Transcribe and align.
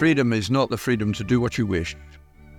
Freedom 0.00 0.32
is 0.32 0.50
not 0.50 0.70
the 0.70 0.78
freedom 0.78 1.12
to 1.12 1.22
do 1.22 1.42
what 1.42 1.58
you 1.58 1.66
wish, 1.66 1.94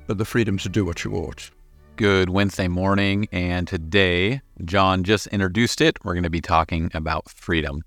but 0.05 0.19
the 0.19 0.25
freedom 0.25 0.59
to 0.59 0.69
do 0.69 0.85
what 0.85 1.03
you 1.03 1.15
ought. 1.15 1.49
Good 1.95 2.29
Wednesday 2.29 2.67
morning, 2.67 3.27
and 3.31 3.67
today, 3.67 4.41
John 4.63 5.03
just 5.03 5.25
introduced 5.25 5.81
it. 5.81 5.97
We're 6.05 6.13
going 6.13 6.21
to 6.21 6.29
be 6.29 6.39
talking 6.39 6.91
about 6.93 7.31
freedom. 7.31 7.81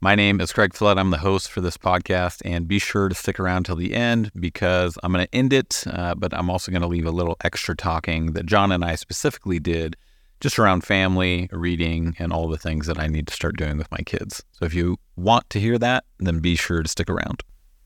My 0.00 0.14
name 0.14 0.40
is 0.40 0.50
Craig 0.50 0.72
Flood. 0.72 0.96
I'm 0.96 1.10
the 1.10 1.18
host 1.18 1.50
for 1.50 1.60
this 1.60 1.76
podcast, 1.76 2.40
and 2.42 2.66
be 2.66 2.78
sure 2.78 3.10
to 3.10 3.14
stick 3.14 3.38
around 3.38 3.66
till 3.66 3.76
the 3.76 3.92
end 3.92 4.30
because 4.40 4.96
I'm 5.02 5.12
going 5.12 5.26
to 5.26 5.34
end 5.34 5.52
it, 5.52 5.84
uh, 5.88 6.14
but 6.14 6.32
I'm 6.32 6.48
also 6.48 6.72
going 6.72 6.80
to 6.80 6.88
leave 6.88 7.04
a 7.04 7.10
little 7.10 7.36
extra 7.44 7.76
talking 7.76 8.32
that 8.32 8.46
John 8.46 8.72
and 8.72 8.82
I 8.82 8.94
specifically 8.94 9.58
did 9.58 9.94
just 10.40 10.58
around 10.58 10.84
family, 10.84 11.50
reading, 11.52 12.16
and 12.18 12.32
all 12.32 12.48
the 12.48 12.56
things 12.56 12.86
that 12.86 12.98
I 12.98 13.08
need 13.08 13.26
to 13.26 13.34
start 13.34 13.58
doing 13.58 13.76
with 13.76 13.92
my 13.92 14.00
kids. 14.06 14.42
So 14.52 14.64
if 14.64 14.72
you 14.72 14.96
want 15.16 15.50
to 15.50 15.60
hear 15.60 15.76
that, 15.80 16.04
then 16.18 16.40
be 16.40 16.56
sure 16.56 16.82
to 16.82 16.88
stick 16.88 17.10
around. 17.10 17.42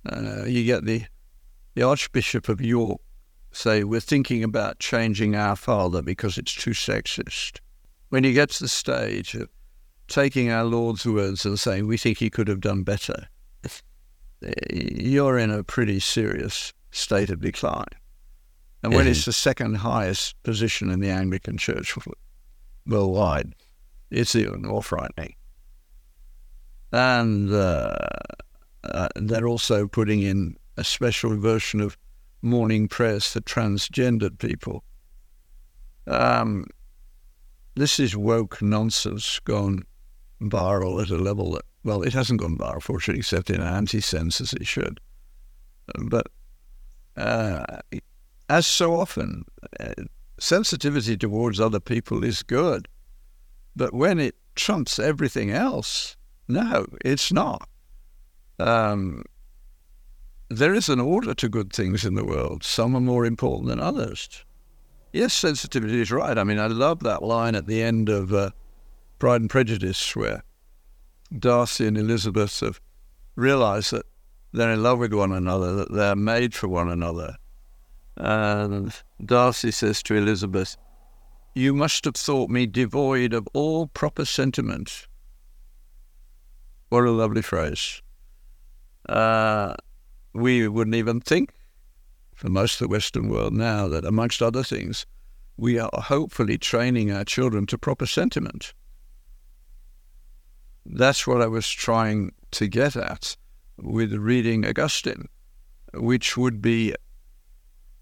Uh, 0.09 0.45
you 0.45 0.65
get 0.65 0.85
the 0.85 1.05
the 1.75 1.83
Archbishop 1.83 2.49
of 2.49 2.61
York 2.61 3.01
say 3.53 3.85
we're 3.85 4.01
thinking 4.01 4.45
about 4.45 4.79
changing 4.79 5.35
our 5.35 5.57
father 5.57 6.03
because 6.03 6.39
it's 6.39 6.55
too 6.55 6.71
sexist. 6.71 7.59
When 8.09 8.25
you 8.25 8.33
get 8.33 8.51
to 8.51 8.65
the 8.65 8.69
stage 8.69 9.35
of 9.35 9.49
taking 10.09 10.51
our 10.51 10.65
Lord's 10.65 11.07
words 11.07 11.45
and 11.45 11.59
saying 11.59 11.87
we 11.87 11.97
think 11.97 12.19
he 12.19 12.31
could 12.31 12.49
have 12.49 12.61
done 12.61 12.83
better, 12.83 13.29
you're 14.73 15.39
in 15.39 15.51
a 15.51 15.63
pretty 15.63 16.01
serious 16.01 16.73
state 16.91 17.31
of 17.31 17.41
decline. 17.41 17.87
And 18.83 18.95
when 18.95 19.07
it's 19.07 19.27
the 19.27 19.33
second 19.33 19.77
highest 19.77 20.43
position 20.43 20.91
in 20.91 21.01
the 21.01 21.11
Anglican 21.11 21.59
Church 21.59 21.97
worldwide, 22.87 23.55
it's 24.11 24.35
even 24.35 24.63
more 24.63 24.83
frightening. 24.83 25.35
And 26.91 27.53
uh, 27.53 27.99
uh, 28.85 29.09
they're 29.17 29.47
also 29.47 29.87
putting 29.87 30.23
in 30.23 30.57
a 30.77 30.85
special 30.85 31.37
version 31.37 31.81
of 31.81 31.97
morning 32.43 32.89
prayers 32.89 33.27
for 33.27 33.41
transgendered 33.41 34.39
people. 34.39 34.83
Um, 36.07 36.67
this 37.75 38.01
is 38.01 38.17
woke 38.17 38.61
nonsense 38.63 39.39
gone 39.41 39.85
viral 40.43 41.03
at 41.03 41.11
a 41.11 41.17
level 41.17 41.53
that, 41.53 41.65
well, 41.85 42.03
it 42.03 42.13
hasn't 42.13 42.41
gone 42.41 42.57
viral, 42.57 42.83
fortunately, 42.83 43.21
except 43.21 43.51
in 43.51 43.61
an 43.61 43.67
anti 43.67 44.01
sense 44.01 44.41
as 44.41 44.53
it 44.53 44.67
should. 44.67 45.01
But 45.99 46.29
uh, 47.17 47.65
as 48.49 48.67
so 48.67 48.95
often, 48.99 49.45
uh, 49.79 49.93
sensitivity 50.39 51.17
towards 51.17 51.61
other 51.61 51.81
people 51.81 52.25
is 52.25 52.43
good. 52.43 52.89
But 53.77 53.95
when 53.95 54.19
it 54.19 54.37
trumps 54.57 54.99
everything 54.99 55.51
else, 55.51 56.17
no, 56.49 56.87
it's 57.05 57.33
not. 57.33 57.69
Um, 58.61 59.25
there 60.49 60.75
is 60.75 60.89
an 60.89 61.01
order 61.01 61.33
to 61.35 61.49
good 61.49 61.73
things 61.73 62.05
in 62.05 62.15
the 62.15 62.25
world. 62.25 62.65
Some 62.65 62.97
are 62.97 63.01
more 63.01 63.25
important 63.25 63.69
than 63.69 63.81
others. 63.81 64.45
Yes, 65.13 65.33
sensitivity 65.33 66.01
is 66.01 66.13
right. 66.13 66.37
I 66.37 66.45
mean, 66.45 66.59
I 66.59 66.67
love 66.67 67.01
that 67.01 67.23
line 67.23 67.55
at 67.55 67.67
the 67.67 67.83
end 67.83 68.09
of 68.09 68.33
uh, 68.33 68.51
Pride 69.19 69.41
and 69.41 69.51
Prejudice 69.51 70.15
where 70.15 70.43
Darcy 71.37 71.87
and 71.87 71.97
Elizabeth 71.97 72.61
have 72.61 72.81
realized 73.37 73.93
that 73.93 74.07
they're 74.53 74.73
in 74.73 74.83
love 74.83 74.99
with 74.99 75.13
one 75.13 75.33
another, 75.33 75.75
that 75.75 75.93
they're 75.93 76.17
made 76.17 76.55
for 76.55 76.69
one 76.69 76.89
another. 76.89 77.37
And 78.17 78.93
Darcy 79.25 79.71
says 79.71 80.03
to 80.05 80.15
Elizabeth, 80.15 80.77
You 81.55 81.73
must 81.73 82.05
have 82.05 82.17
thought 82.17 82.51
me 82.51 82.67
devoid 82.67 83.33
of 83.33 83.49
all 83.55 83.87
proper 83.87 84.25
sentiment. 84.25 85.07
What 86.89 87.05
a 87.05 87.11
lovely 87.11 87.43
phrase 87.43 88.03
uh, 89.09 89.75
we 90.33 90.69
wouldn't 90.69 90.97
even 90.97 91.21
think 91.21 91.53
for 92.35 92.49
most 92.49 92.81
of 92.81 92.87
the 92.87 92.93
Western 92.93 93.29
world 93.29 93.53
now 93.53 93.89
that, 93.89 94.05
amongst 94.05 94.41
other 94.41 94.63
things, 94.63 95.07
we 95.57 95.79
are 95.79 95.91
hopefully 95.93 96.57
training 96.57 97.13
our 97.13 97.25
children 97.25 97.67
to 97.67 97.77
proper 97.77 98.07
sentiment. 98.07 98.73
That's 100.87 101.27
what 101.27 101.43
I 101.43 101.47
was 101.47 101.69
trying 101.69 102.33
to 102.53 102.67
get 102.67 102.97
at 102.97 103.37
with 103.77 104.13
reading 104.15 104.67
Augustine, 104.67 105.29
which 105.93 106.37
would 106.37 106.63
be 106.63 106.95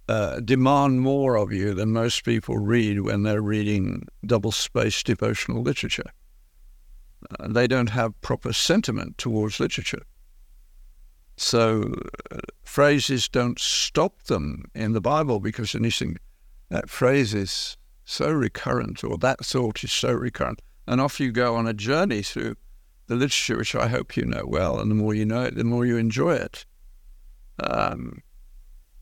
uh, 0.08 0.40
demand 0.40 1.00
more 1.00 1.36
of 1.36 1.52
you 1.52 1.74
than 1.74 1.92
most 1.92 2.24
people 2.24 2.58
read 2.58 3.00
when 3.00 3.24
they're 3.24 3.42
reading 3.42 4.06
double 4.24 4.52
spaced 4.52 5.06
devotional 5.06 5.62
literature. 5.62 6.10
Uh, 7.38 7.48
they 7.48 7.66
don't 7.66 7.90
have 7.90 8.18
proper 8.20 8.52
sentiment 8.52 9.18
towards 9.18 9.58
literature. 9.58 10.02
So 11.38 11.94
uh, 12.32 12.38
phrases 12.64 13.28
don't 13.28 13.60
stop 13.60 14.24
them 14.24 14.64
in 14.74 14.92
the 14.92 15.00
Bible 15.00 15.38
because 15.38 15.74
anything 15.74 16.18
that 16.68 16.90
phrase 16.90 17.32
is 17.32 17.76
so 18.04 18.30
recurrent 18.32 19.04
or 19.04 19.16
that 19.18 19.44
thought 19.44 19.84
is 19.84 19.92
so 19.92 20.12
recurrent. 20.12 20.60
And 20.88 21.00
off 21.00 21.20
you 21.20 21.30
go 21.30 21.54
on 21.54 21.68
a 21.68 21.72
journey 21.72 22.22
through 22.22 22.56
the 23.06 23.14
literature, 23.14 23.56
which 23.56 23.76
I 23.76 23.86
hope 23.86 24.16
you 24.16 24.24
know 24.24 24.44
well. 24.46 24.80
And 24.80 24.90
the 24.90 24.96
more 24.96 25.14
you 25.14 25.24
know 25.24 25.44
it, 25.44 25.54
the 25.54 25.62
more 25.62 25.86
you 25.86 25.96
enjoy 25.96 26.34
it. 26.34 26.66
Um, 27.62 28.22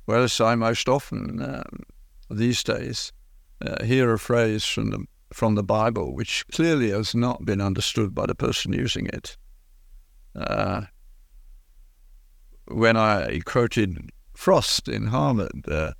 whereas 0.04 0.38
I 0.38 0.56
most 0.56 0.90
often 0.90 1.42
um, 1.42 1.84
these 2.30 2.62
days 2.62 3.12
uh, 3.64 3.82
hear 3.82 4.12
a 4.12 4.18
phrase 4.18 4.64
from 4.66 4.90
the, 4.90 5.04
from 5.32 5.54
the 5.54 5.64
Bible 5.64 6.14
which 6.14 6.46
clearly 6.48 6.90
has 6.90 7.14
not 7.14 7.46
been 7.46 7.62
understood 7.62 8.14
by 8.14 8.26
the 8.26 8.34
person 8.34 8.74
using 8.74 9.06
it. 9.06 9.38
Uh, 10.34 10.82
when 12.68 12.96
I 12.96 13.40
quoted 13.44 14.10
Frost 14.34 14.88
in 14.88 15.08
Harvard, 15.08 15.64
uh, 15.68 15.92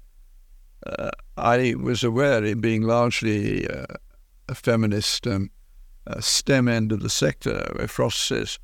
uh, 0.87 1.11
I 1.37 1.75
was 1.79 2.05
aware, 2.05 2.45
in 2.45 2.61
being 2.61 2.83
largely 2.83 3.69
uh, 3.69 3.87
a 4.49 4.55
feminist 4.55 5.27
um, 5.27 5.51
STEM 6.21 6.69
end 6.69 6.93
of 6.93 7.01
the 7.01 7.11
sector, 7.11 7.73
where 7.75 7.89
Frost 7.89 8.21
says, 8.21 8.59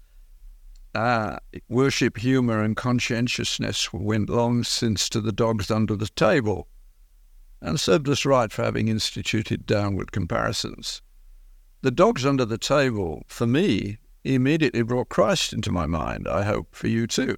ah, 0.94 1.38
worship, 1.68 2.18
humour, 2.18 2.62
and 2.62 2.76
conscientiousness 2.76 3.92
went 3.92 4.28
long 4.28 4.62
since 4.62 5.08
to 5.08 5.20
the 5.20 5.32
dogs 5.32 5.70
under 5.70 5.96
the 5.96 6.08
table, 6.08 6.68
and 7.60 7.80
served 7.80 8.08
us 8.08 8.24
right 8.24 8.52
for 8.52 8.64
having 8.64 8.88
instituted 8.88 9.66
downward 9.66 10.12
comparisons. 10.12 11.02
The 11.82 11.90
dogs 11.90 12.24
under 12.26 12.44
the 12.44 12.58
table, 12.58 13.22
for 13.26 13.46
me, 13.46 13.98
immediately 14.24 14.82
brought 14.82 15.08
Christ 15.08 15.52
into 15.52 15.72
my 15.72 15.86
mind, 15.86 16.28
I 16.28 16.44
hope 16.44 16.74
for 16.74 16.88
you 16.88 17.06
too. 17.06 17.36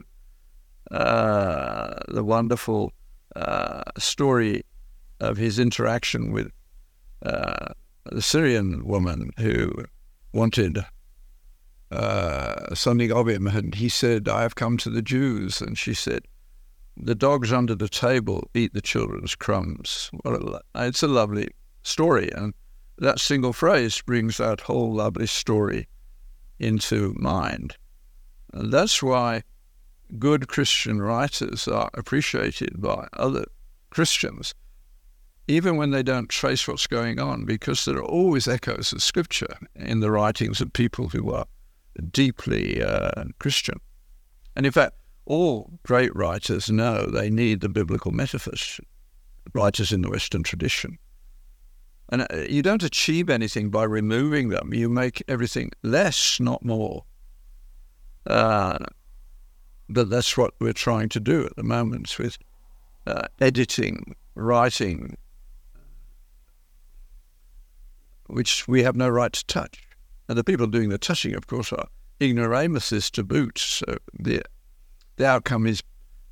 Uh, 0.91 1.95
the 2.09 2.23
wonderful 2.23 2.93
uh, 3.37 3.83
story 3.99 4.63
of 5.21 5.37
his 5.37 5.59
interaction 5.59 6.33
with 6.33 6.51
uh, 7.25 7.73
the 8.13 8.23
Syrian 8.23 8.85
woman 8.85 9.31
who 9.39 9.73
wanted 10.33 10.85
uh, 11.91 12.75
something 12.75 13.11
of 13.13 13.29
him. 13.29 13.47
And 13.47 13.75
he 13.75 13.89
said, 13.89 14.29
I 14.29 14.43
have 14.43 14.55
come 14.55 14.77
to 14.79 14.91
the 14.91 15.03
Jews. 15.03 15.61
And 15.61 15.79
she 15.79 15.95
said, 15.95 16.27
The 16.97 17.15
dogs 17.15 17.53
under 17.53 17.75
the 17.75 17.89
table 17.89 18.51
eat 18.55 18.75
the 18.75 18.83
children's 18.83 19.35
crumbs. 19.35 20.11
It's 20.75 21.03
a 21.03 21.09
lovely 21.09 21.49
story. 21.83 22.31
And 22.33 22.53
that 22.99 23.21
single 23.21 23.53
phrase 23.53 24.01
brings 24.03 24.37
that 24.37 24.61
whole 24.61 24.93
lovely 24.95 25.27
story 25.27 25.89
into 26.59 27.15
mind. 27.19 27.77
And 28.53 28.73
that's 28.73 29.03
why 29.03 29.43
good 30.19 30.49
Christian 30.49 31.01
writers 31.01 31.69
are 31.69 31.91
appreciated 31.95 32.81
by 32.81 33.09
other 33.13 33.45
Christians, 33.91 34.55
even 35.47 35.77
when 35.77 35.91
they 35.91 36.03
don't 36.03 36.29
trace 36.29 36.67
what's 36.67 36.87
going 36.87 37.21
on, 37.21 37.45
because 37.45 37.85
there 37.85 37.99
are 37.99 38.05
always 38.05 38.49
echoes 38.49 38.93
of 38.93 39.03
Scripture 39.03 39.57
in 39.75 40.01
the 40.01 40.11
writings 40.11 40.61
of 40.61 40.73
people 40.73 41.09
who 41.09 41.33
are 41.33 41.47
deeply 42.11 42.83
uh, 42.83 43.25
Christian. 43.39 43.81
And 44.57 44.67
in 44.67 44.73
fact, 44.73 44.95
all 45.27 45.79
great 45.85 46.15
writers 46.15 46.71
know 46.71 47.07
they 47.07 47.31
need 47.31 47.61
the 47.61 47.69
biblical 47.69 48.11
metaphors, 48.11 48.81
writers 49.55 49.93
in 49.93 50.03
the 50.03 50.11
Western 50.11 50.43
tradition. 50.43 50.99
And 52.11 52.23
uh, 52.23 52.45
you 52.49 52.63
don't 52.63 52.83
achieve 52.83 53.31
anything 53.31 53.71
by 53.71 53.85
removing 53.85 54.51
them. 54.51 54.75
You 54.75 54.89
make 54.89 55.23
everything 55.29 55.71
less, 55.83 56.39
not 56.39 56.65
more. 56.65 57.05
Uh, 58.27 58.79
but 59.89 60.11
that's 60.11 60.37
what 60.37 60.55
we're 60.61 60.73
trying 60.73 61.09
to 61.11 61.21
do 61.21 61.45
at 61.45 61.57
the 61.57 61.63
moment 61.63 62.19
with 62.19 62.39
uh, 63.07 63.27
editing, 63.41 64.17
writing, 64.35 65.17
which 68.27 68.67
we 68.67 68.83
have 68.83 68.97
no 68.97 69.09
right 69.09 69.33
to 69.33 69.47
touch. 69.47 69.83
And 70.29 70.39
the 70.39 70.45
people 70.45 70.67
doing 70.67 70.89
the 70.89 70.99
touching, 70.99 71.35
of 71.35 71.47
course, 71.47 71.73
are 71.73 71.87
ignoramuses 72.21 73.11
to 73.11 73.23
boot. 73.23 73.59
So 73.59 73.85
the, 74.19 74.43
the 75.17 75.27
outcome 75.27 75.67
is 75.67 75.83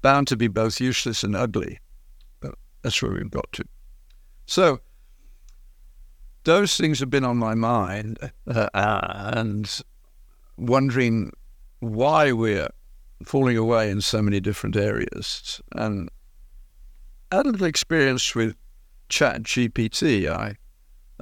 bound 0.01 0.29
to 0.29 0.37
be 0.37 0.49
both 0.49 0.81
useless 0.81 1.23
and 1.23 1.37
ugly. 1.37 1.79
But 2.41 2.55
that's 2.81 3.03
where 3.03 3.13
we've 3.13 3.31
got 3.31 3.53
to. 3.53 3.65
So 4.47 4.81
those 6.45 6.77
things 6.77 7.01
have 7.01 7.11
been 7.11 7.25
on 7.25 7.37
my 7.37 7.55
mind 7.55 8.19
uh, 8.47 8.69
and 8.75 9.83
wondering 10.57 11.33
why 11.81 12.33
we're 12.33 12.69
falling 13.25 13.57
away 13.57 13.91
in 13.91 14.01
so 14.01 14.23
many 14.23 14.41
different 14.41 14.77
areas. 14.77 15.61
And 15.73 16.11
I 17.31 17.37
had 17.37 17.47
a 17.47 17.51
little 17.51 17.67
experience 17.67 18.35
with 18.35 18.57
Chat 19.09 19.43
GPT. 19.43 20.29
I 20.29 20.57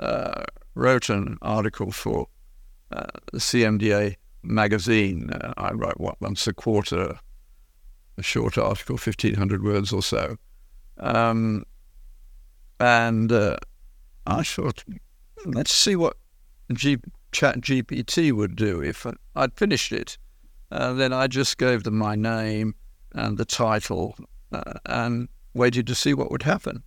uh, 0.03 0.45
wrote 0.75 1.09
an 1.09 1.39
article 1.43 1.93
for 1.93 2.29
uh, 2.93 3.07
the 3.33 3.39
CMDA 3.39 4.17
magazine. 4.43 5.31
Uh, 5.31 5.53
I 5.57 5.73
write 5.73 6.01
what, 6.01 6.21
once 6.21 6.47
a 6.47 6.53
quarter, 6.53 7.19
a 8.19 8.23
short 8.23 8.59
article, 8.59 8.95
1,500 8.95 9.63
words 9.63 9.93
or 9.93 10.03
so. 10.03 10.37
Um, 10.99 11.65
and 12.79 13.31
uh, 13.31 13.57
I 14.27 14.43
thought, 14.43 14.85
let's 15.45 15.73
see 15.73 15.97
what 15.97 16.17
G- 16.73 16.99
Chat 17.33 17.61
GPT 17.61 18.33
would 18.33 18.57
do 18.57 18.83
if 18.83 19.07
I'd 19.37 19.55
finished 19.55 19.93
it. 19.93 20.19
Uh, 20.71 20.93
then 20.93 21.13
I 21.13 21.27
just 21.27 21.59
gave 21.59 21.83
them 21.83 21.99
my 21.99 22.15
name 22.15 22.75
and 23.13 23.39
the 23.39 23.45
title 23.45 24.17
uh, 24.53 24.75
and 24.87 25.29
waited 25.55 25.87
to 25.89 25.95
see 25.95 26.15
what 26.15 26.31
would 26.31 26.43
happen. 26.43 26.83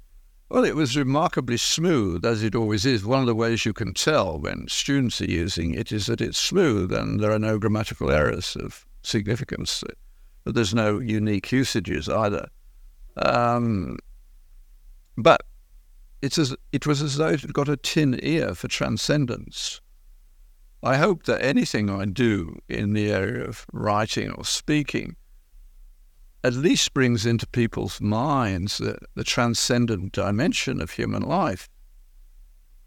Well, 0.50 0.66
it 0.66 0.76
was 0.76 0.96
remarkably 0.96 1.58
smooth, 1.58 2.24
as 2.24 2.44
it 2.44 2.54
always 2.54 2.86
is. 2.86 3.04
One 3.04 3.22
of 3.22 3.26
the 3.26 3.36
ways 3.36 3.66
you 3.66 3.74
can 3.74 3.94
tell 3.94 4.40
when 4.40 4.68
students 4.68 5.20
are 5.20 5.26
using 5.26 5.74
it 5.74 5.92
is 5.92 6.06
that 6.06 6.22
it's 6.22 6.38
smooth 6.38 6.94
and 6.94 7.20
there 7.20 7.32
are 7.32 7.40
no 7.40 7.58
grammatical 7.58 8.12
errors 8.12 8.56
of 8.56 8.86
significance, 9.02 9.84
but 10.44 10.54
there's 10.54 10.74
no 10.74 11.00
unique 11.00 11.52
usages 11.52 12.08
either. 12.08 12.50
Um, 13.18 13.98
but 15.18 15.44
it's 16.22 16.38
as, 16.38 16.56
it 16.72 16.86
was 16.86 17.02
as 17.02 17.18
though 17.18 17.30
it 17.30 17.42
had 17.42 17.54
got 17.54 17.68
a 17.68 17.78
tin 17.78 18.20
ear 18.22 18.54
for 18.54 18.68
transcendence. 18.68 19.82
I 20.86 20.98
hope 20.98 21.24
that 21.24 21.42
anything 21.42 21.90
I 21.90 22.04
do 22.04 22.60
in 22.68 22.92
the 22.92 23.10
area 23.10 23.46
of 23.46 23.66
writing 23.72 24.32
or 24.32 24.44
speaking 24.44 25.16
at 26.44 26.56
least 26.56 26.94
brings 26.94 27.26
into 27.26 27.48
people's 27.48 28.02
minds 28.02 28.80
the, 28.80 28.98
the 29.16 29.24
transcendent 29.24 30.12
dimension 30.12 30.82
of 30.82 30.92
human 30.92 31.22
life. 31.22 31.70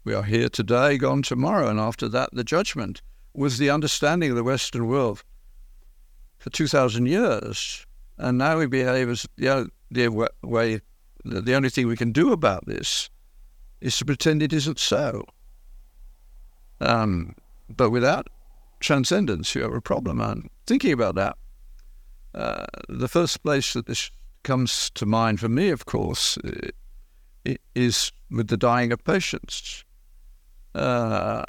We 0.03 0.13
are 0.13 0.21
here 0.21 0.47
today, 0.47 0.99
gone 0.99 1.23
tomorrow, 1.23 1.67
and 1.69 1.79
after 1.79 2.07
that, 2.09 2.29
the 2.31 2.43
judgment 2.43 3.01
was 3.33 3.57
the 3.57 3.71
understanding 3.71 4.29
of 4.29 4.35
the 4.35 4.43
Western 4.43 4.85
world 4.85 5.23
for 6.37 6.51
2,000 6.51 7.07
years. 7.07 7.83
And 8.19 8.37
now 8.37 8.59
we 8.59 8.67
behave 8.67 9.09
as 9.09 9.27
the, 9.37 9.71
the 9.89 10.29
way, 10.43 10.81
the 11.25 11.55
only 11.55 11.69
thing 11.69 11.87
we 11.87 11.97
can 11.97 12.11
do 12.11 12.31
about 12.31 12.67
this 12.67 13.09
is 13.81 13.97
to 13.97 14.05
pretend 14.05 14.43
it 14.43 14.53
isn't 14.53 14.77
so. 14.77 15.25
Um, 16.79 17.33
but 17.69 17.89
without 17.89 18.27
transcendence, 18.79 19.55
you 19.55 19.61
have 19.61 19.73
a 19.73 19.81
problem. 19.81 20.21
And 20.21 20.49
thinking 20.65 20.93
about 20.93 21.15
that, 21.15 21.37
uh, 22.33 22.65
the 22.87 23.07
first 23.07 23.43
place 23.43 23.73
that 23.73 23.87
this 23.87 24.11
comes 24.43 24.89
to 24.91 25.05
mind 25.05 25.39
for 25.39 25.49
me, 25.49 25.69
of 25.69 25.85
course, 25.85 26.37
is 27.75 28.11
with 28.29 28.47
the 28.47 28.57
dying 28.57 28.91
of 28.91 29.03
patients. 29.03 29.83
Uh, 30.75 31.43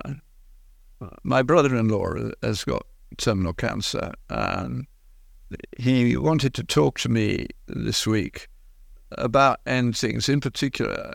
my 1.22 1.42
brother-in-law 1.42 2.30
has 2.42 2.64
got 2.64 2.86
terminal 3.18 3.52
cancer, 3.52 4.12
and 4.30 4.86
he 5.78 6.16
wanted 6.16 6.54
to 6.54 6.64
talk 6.64 6.98
to 7.00 7.08
me 7.08 7.46
this 7.66 8.06
week 8.06 8.48
about 9.12 9.60
end 9.66 9.96
things. 9.96 10.28
In 10.28 10.40
particular, 10.40 11.12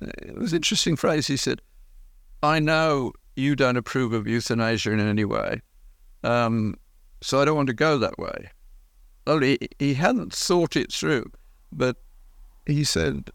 it 0.00 0.36
was 0.36 0.52
an 0.52 0.56
interesting 0.56 0.96
phrase. 0.96 1.26
He 1.26 1.36
said, 1.36 1.60
"I 2.42 2.60
know 2.60 3.12
you 3.36 3.56
don't 3.56 3.76
approve 3.76 4.12
of 4.12 4.26
euthanasia 4.26 4.92
in 4.92 5.00
any 5.00 5.24
way, 5.24 5.60
um, 6.22 6.74
so 7.20 7.40
I 7.40 7.44
don't 7.44 7.56
want 7.56 7.68
to 7.68 7.74
go 7.74 7.98
that 7.98 8.18
way." 8.18 8.50
well, 9.26 9.40
he, 9.40 9.58
he 9.78 9.94
hadn't 9.94 10.32
thought 10.32 10.76
it 10.76 10.92
through, 10.92 11.30
but 11.72 11.96
he 12.66 12.84
said, 12.84 13.30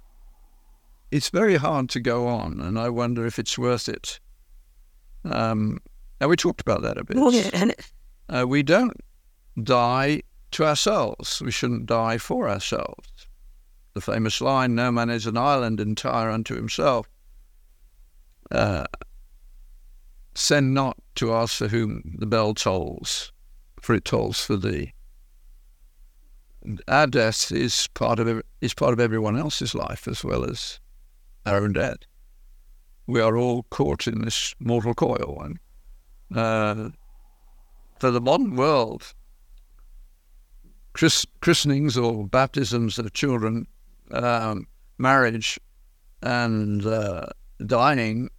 it's 1.11 1.29
very 1.29 1.55
hard 1.55 1.89
to 1.89 1.99
go 1.99 2.27
on, 2.27 2.59
and 2.61 2.77
I 2.77 2.89
wonder 2.89 3.25
if 3.25 3.39
it's 3.39 3.57
worth 3.57 3.89
it. 3.89 4.19
Um, 5.25 5.79
now, 6.21 6.27
we 6.27 6.35
talked 6.35 6.61
about 6.61 6.83
that 6.83 6.97
a 6.97 7.03
bit. 7.03 7.17
Uh, 8.29 8.45
we 8.47 8.61
don't 8.61 8.95
die 9.63 10.21
to 10.51 10.65
ourselves. 10.65 11.41
We 11.41 11.51
shouldn't 11.51 11.87
die 11.87 12.19
for 12.19 12.47
ourselves. 12.47 13.27
The 13.95 14.01
famous 14.01 14.39
line, 14.39 14.75
no 14.75 14.91
man 14.91 15.09
is 15.09 15.25
an 15.25 15.37
island 15.37 15.79
entire 15.79 16.29
unto 16.29 16.55
himself. 16.55 17.09
Uh, 18.51 18.85
send 20.35 20.73
not 20.73 20.97
to 21.15 21.33
us 21.33 21.55
for 21.55 21.67
whom 21.67 22.15
the 22.19 22.25
bell 22.25 22.53
tolls, 22.53 23.31
for 23.81 23.95
it 23.95 24.05
tolls 24.05 24.43
for 24.43 24.57
thee 24.57 24.93
our 26.87 27.07
death 27.07 27.51
is 27.51 27.87
part 27.93 28.19
of 28.19 28.41
is 28.61 28.73
part 28.73 28.93
of 28.93 28.99
everyone 28.99 29.37
else's 29.37 29.73
life 29.73 30.07
as 30.07 30.23
well 30.23 30.43
as 30.43 30.79
our 31.45 31.57
own 31.57 31.73
death. 31.73 31.99
We 33.07 33.21
are 33.21 33.37
all 33.37 33.63
caught 33.69 34.07
in 34.07 34.21
this 34.21 34.53
mortal 34.59 34.93
coil, 34.93 35.41
and 35.41 35.59
uh, 36.37 36.89
for 37.99 38.11
the 38.11 38.21
modern 38.21 38.55
world, 38.55 39.13
christ- 40.93 41.27
christenings 41.41 41.97
or 41.97 42.27
baptisms 42.27 42.99
of 42.99 43.11
children, 43.13 43.65
um, 44.11 44.67
marriage, 44.97 45.59
and 46.21 46.85
uh, 46.85 47.27
dying 47.65 48.29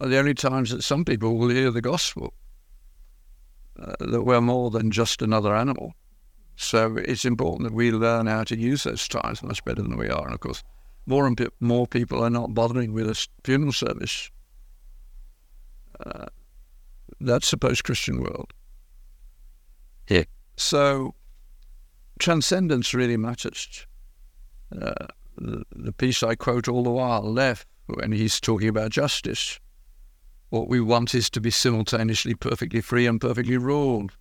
are 0.00 0.08
the 0.08 0.18
only 0.18 0.34
times 0.34 0.70
that 0.70 0.82
some 0.82 1.04
people 1.04 1.36
will 1.36 1.48
hear 1.48 1.70
the 1.70 1.80
gospel. 1.80 2.32
Uh, 3.80 3.94
that 4.00 4.22
we're 4.22 4.40
more 4.40 4.70
than 4.70 4.90
just 4.90 5.22
another 5.22 5.54
animal. 5.54 5.94
So 6.56 6.96
it's 6.96 7.24
important 7.24 7.68
that 7.68 7.74
we 7.76 7.92
learn 7.92 8.26
how 8.26 8.42
to 8.44 8.58
use 8.58 8.82
those 8.82 9.06
times 9.06 9.42
much 9.42 9.64
better 9.64 9.82
than 9.82 9.96
we 9.96 10.08
are. 10.08 10.24
And 10.24 10.34
of 10.34 10.40
course, 10.40 10.64
more 11.06 11.26
and 11.28 11.40
more 11.60 11.86
people 11.86 12.22
are 12.22 12.30
not 12.30 12.54
bothering 12.54 12.92
with 12.92 13.08
a 13.08 13.28
funeral 13.44 13.72
service. 13.72 14.30
Uh, 16.04 16.26
that's 17.20 17.52
the 17.52 17.56
post-Christian 17.56 18.20
world. 18.20 18.52
Yeah. 20.08 20.24
So 20.56 21.14
transcendence 22.18 22.92
really 22.92 23.16
matters. 23.16 23.86
Uh, 24.72 25.06
the, 25.36 25.64
the 25.70 25.92
piece 25.92 26.24
I 26.24 26.34
quote 26.34 26.66
all 26.66 26.82
the 26.82 26.90
while, 26.90 27.22
Lev, 27.22 27.64
when 27.86 28.10
he's 28.10 28.40
talking 28.40 28.68
about 28.68 28.90
justice. 28.90 29.60
What 30.50 30.68
we 30.68 30.80
want 30.80 31.14
is 31.14 31.28
to 31.30 31.40
be 31.40 31.50
simultaneously 31.50 32.34
perfectly 32.34 32.80
free 32.80 33.06
and 33.06 33.20
perfectly 33.20 33.58
ruled 33.58 34.12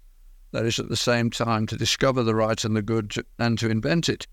that 0.51 0.65
is 0.65 0.79
at 0.79 0.89
the 0.89 0.97
same 0.97 1.29
time 1.29 1.67
to 1.67 1.77
discover 1.77 2.23
the 2.23 2.35
right 2.35 2.63
and 2.63 2.75
the 2.75 2.81
good 2.81 3.13
and 3.39 3.57
to 3.59 3.69
invent 3.69 4.09
it. 4.09 4.27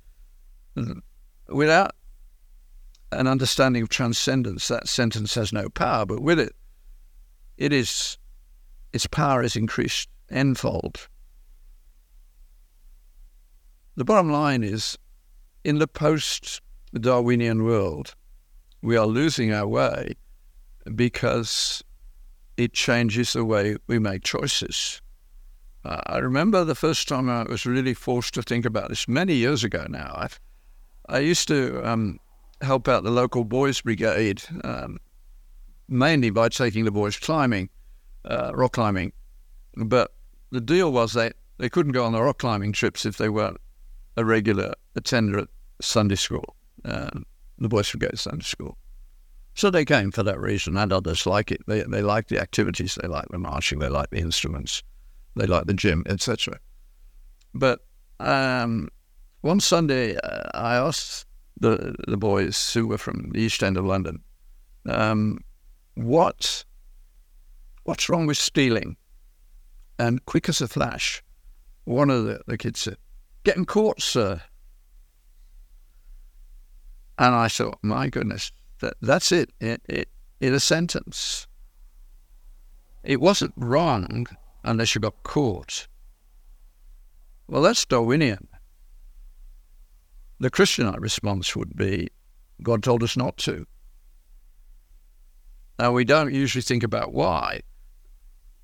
Without 1.48 1.94
an 3.12 3.26
understanding 3.26 3.82
of 3.82 3.88
transcendence, 3.88 4.68
that 4.68 4.88
sentence 4.88 5.34
has 5.34 5.52
no 5.52 5.68
power, 5.68 6.06
but 6.06 6.20
with 6.20 6.40
it, 6.40 6.54
it 7.56 7.72
is 7.72 8.18
its 8.92 9.06
power 9.06 9.42
is 9.42 9.56
increased 9.56 10.08
n-fold. 10.30 11.08
The 13.96 14.04
bottom 14.04 14.30
line 14.30 14.64
is, 14.64 14.98
in 15.62 15.78
the 15.78 15.86
post-Darwinian 15.88 17.62
world, 17.62 18.14
we 18.82 18.96
are 18.96 19.06
losing 19.06 19.52
our 19.52 19.66
way 19.66 20.14
because 20.94 21.82
it 22.56 22.72
changes 22.72 23.32
the 23.32 23.44
way 23.44 23.76
we 23.86 23.98
make 23.98 24.22
choices. 24.22 25.00
Uh, 25.84 26.00
I 26.06 26.18
remember 26.18 26.64
the 26.64 26.74
first 26.74 27.08
time 27.08 27.28
I 27.28 27.42
was 27.44 27.66
really 27.66 27.94
forced 27.94 28.34
to 28.34 28.42
think 28.42 28.64
about 28.64 28.88
this 28.88 29.06
many 29.06 29.34
years 29.34 29.64
ago 29.64 29.86
now. 29.88 30.12
i 30.16 30.28
I 31.06 31.18
used 31.18 31.48
to 31.48 31.86
um, 31.86 32.18
help 32.62 32.88
out 32.88 33.04
the 33.04 33.10
local 33.10 33.44
boys' 33.44 33.82
brigade, 33.82 34.42
um, 34.64 34.98
mainly 35.86 36.30
by 36.30 36.48
taking 36.48 36.86
the 36.86 36.90
boys 36.90 37.18
climbing, 37.18 37.68
uh, 38.24 38.52
rock 38.54 38.72
climbing. 38.72 39.12
But 39.76 40.14
the 40.50 40.62
deal 40.62 40.90
was 40.90 41.12
that 41.12 41.36
they 41.58 41.68
couldn't 41.68 41.92
go 41.92 42.06
on 42.06 42.12
the 42.12 42.22
rock 42.22 42.38
climbing 42.38 42.72
trips 42.72 43.04
if 43.04 43.18
they 43.18 43.28
weren't 43.28 43.58
a 44.16 44.24
regular 44.24 44.72
attender 44.96 45.40
at 45.40 45.48
Sunday 45.82 46.14
school, 46.14 46.56
uh, 46.86 47.10
the 47.58 47.68
boys' 47.68 47.90
brigade 47.90 48.18
Sunday 48.18 48.44
school. 48.44 48.78
So 49.54 49.70
they 49.70 49.84
came 49.84 50.10
for 50.10 50.22
that 50.24 50.40
reason, 50.40 50.76
and 50.76 50.92
others 50.92 51.26
like 51.26 51.52
it. 51.52 51.62
They, 51.66 51.82
they 51.82 52.02
like 52.02 52.28
the 52.28 52.40
activities, 52.40 52.98
they 53.00 53.08
like 53.08 53.28
the 53.30 53.38
marching, 53.38 53.78
they 53.78 53.88
like 53.88 54.10
the 54.10 54.18
instruments 54.18 54.82
they 55.36 55.46
like 55.46 55.66
the 55.66 55.74
gym, 55.74 56.04
etc. 56.06 56.58
But 57.54 57.80
um, 58.20 58.88
one 59.40 59.60
Sunday, 59.60 60.16
uh, 60.16 60.50
I 60.54 60.76
asked 60.76 61.26
the 61.58 61.94
the 62.06 62.16
boys 62.16 62.72
who 62.72 62.86
were 62.86 62.98
from 62.98 63.30
the 63.32 63.40
East 63.40 63.62
End 63.62 63.76
of 63.76 63.84
London, 63.84 64.20
um, 64.88 65.38
what 65.94 66.64
what's 67.84 68.08
wrong 68.08 68.26
with 68.26 68.38
stealing? 68.38 68.96
And 69.98 70.24
quick 70.24 70.48
as 70.48 70.60
a 70.60 70.66
flash, 70.66 71.22
one 71.84 72.10
of 72.10 72.24
the, 72.24 72.40
the 72.46 72.58
kids 72.58 72.80
said, 72.80 72.96
"Getting 73.44 73.64
caught, 73.64 74.02
sir." 74.02 74.42
And 77.16 77.32
I 77.32 77.46
thought, 77.46 77.78
my 77.80 78.08
goodness, 78.08 78.50
that, 78.84 78.94
that's 79.00 79.32
it, 79.32 79.50
in 79.60 80.54
a 80.54 80.60
sentence. 80.60 81.46
It 83.02 83.20
wasn't 83.20 83.54
wrong 83.56 84.26
unless 84.62 84.94
you 84.94 85.00
got 85.00 85.22
caught. 85.22 85.88
Well, 87.48 87.62
that's 87.62 87.84
Darwinian. 87.84 88.48
The 90.40 90.50
Christian 90.50 90.90
response 90.92 91.54
would 91.56 91.76
be 91.76 92.08
God 92.62 92.82
told 92.82 93.02
us 93.02 93.16
not 93.16 93.36
to. 93.38 93.66
Now, 95.78 95.92
we 95.92 96.04
don't 96.04 96.32
usually 96.32 96.62
think 96.62 96.82
about 96.82 97.12
why, 97.12 97.60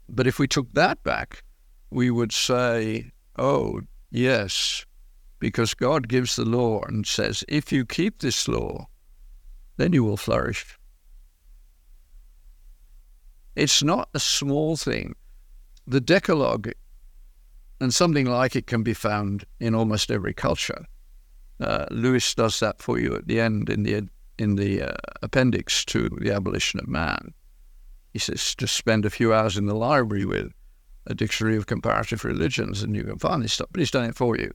but 0.09 0.27
if 0.27 0.39
we 0.39 0.47
took 0.47 0.73
that 0.75 1.03
back, 1.03 1.43
we 1.91 2.11
would 2.11 2.33
say, 2.33 3.11
oh, 3.37 3.81
yes, 4.11 4.87
because 5.39 5.75
God 5.75 6.09
gives 6.09 6.37
the 6.37 6.45
law 6.45 6.83
and 6.87 7.07
says, 7.07 7.45
if 7.49 7.73
you 7.73 7.85
keep 7.85 8.21
this 8.21 8.47
law, 8.47 8.87
then 9.81 9.93
you 9.93 10.05
will 10.05 10.17
flourish. 10.17 10.79
It's 13.57 13.83
not 13.83 14.09
a 14.15 14.21
small 14.21 14.77
thing. 14.77 15.15
The 15.87 16.01
Decalogue 16.01 16.71
and 17.81 17.93
something 17.93 18.27
like 18.27 18.55
it 18.55 18.67
can 18.67 18.83
be 18.83 18.95
found 18.95 19.45
in 19.59 19.75
almost 19.75 20.11
every 20.11 20.35
culture. 20.35 20.85
Uh, 21.59 21.87
Lewis 21.91 22.35
does 22.35 22.61
that 22.61 22.81
for 22.81 22.99
you 22.99 23.15
at 23.15 23.27
the 23.27 23.41
end 23.41 23.69
in 23.69 23.83
the 23.83 24.09
in 24.39 24.57
the 24.57 24.83
uh, 24.83 24.97
appendix 25.23 25.85
to 25.85 26.09
the 26.21 26.33
abolition 26.33 26.81
of 26.81 26.89
man. 26.89 27.35
He 28.13 28.19
says 28.19 28.55
just 28.55 28.75
spend 28.77 29.05
a 29.05 29.11
few 29.11 29.35
hours 29.35 29.57
in 29.57 29.67
the 29.67 29.75
library 29.75 30.25
with 30.25 30.53
a 31.07 31.15
dictionary 31.15 31.57
of 31.57 31.67
comparative 31.67 32.25
religions, 32.25 32.83
and 32.83 32.95
you 32.97 33.05
can 33.05 33.19
find 33.19 33.43
this 33.43 33.53
stuff. 33.53 33.69
But 33.73 33.81
he's 33.81 33.91
done 33.91 34.05
it 34.05 34.17
for 34.17 34.37
you. 34.37 34.53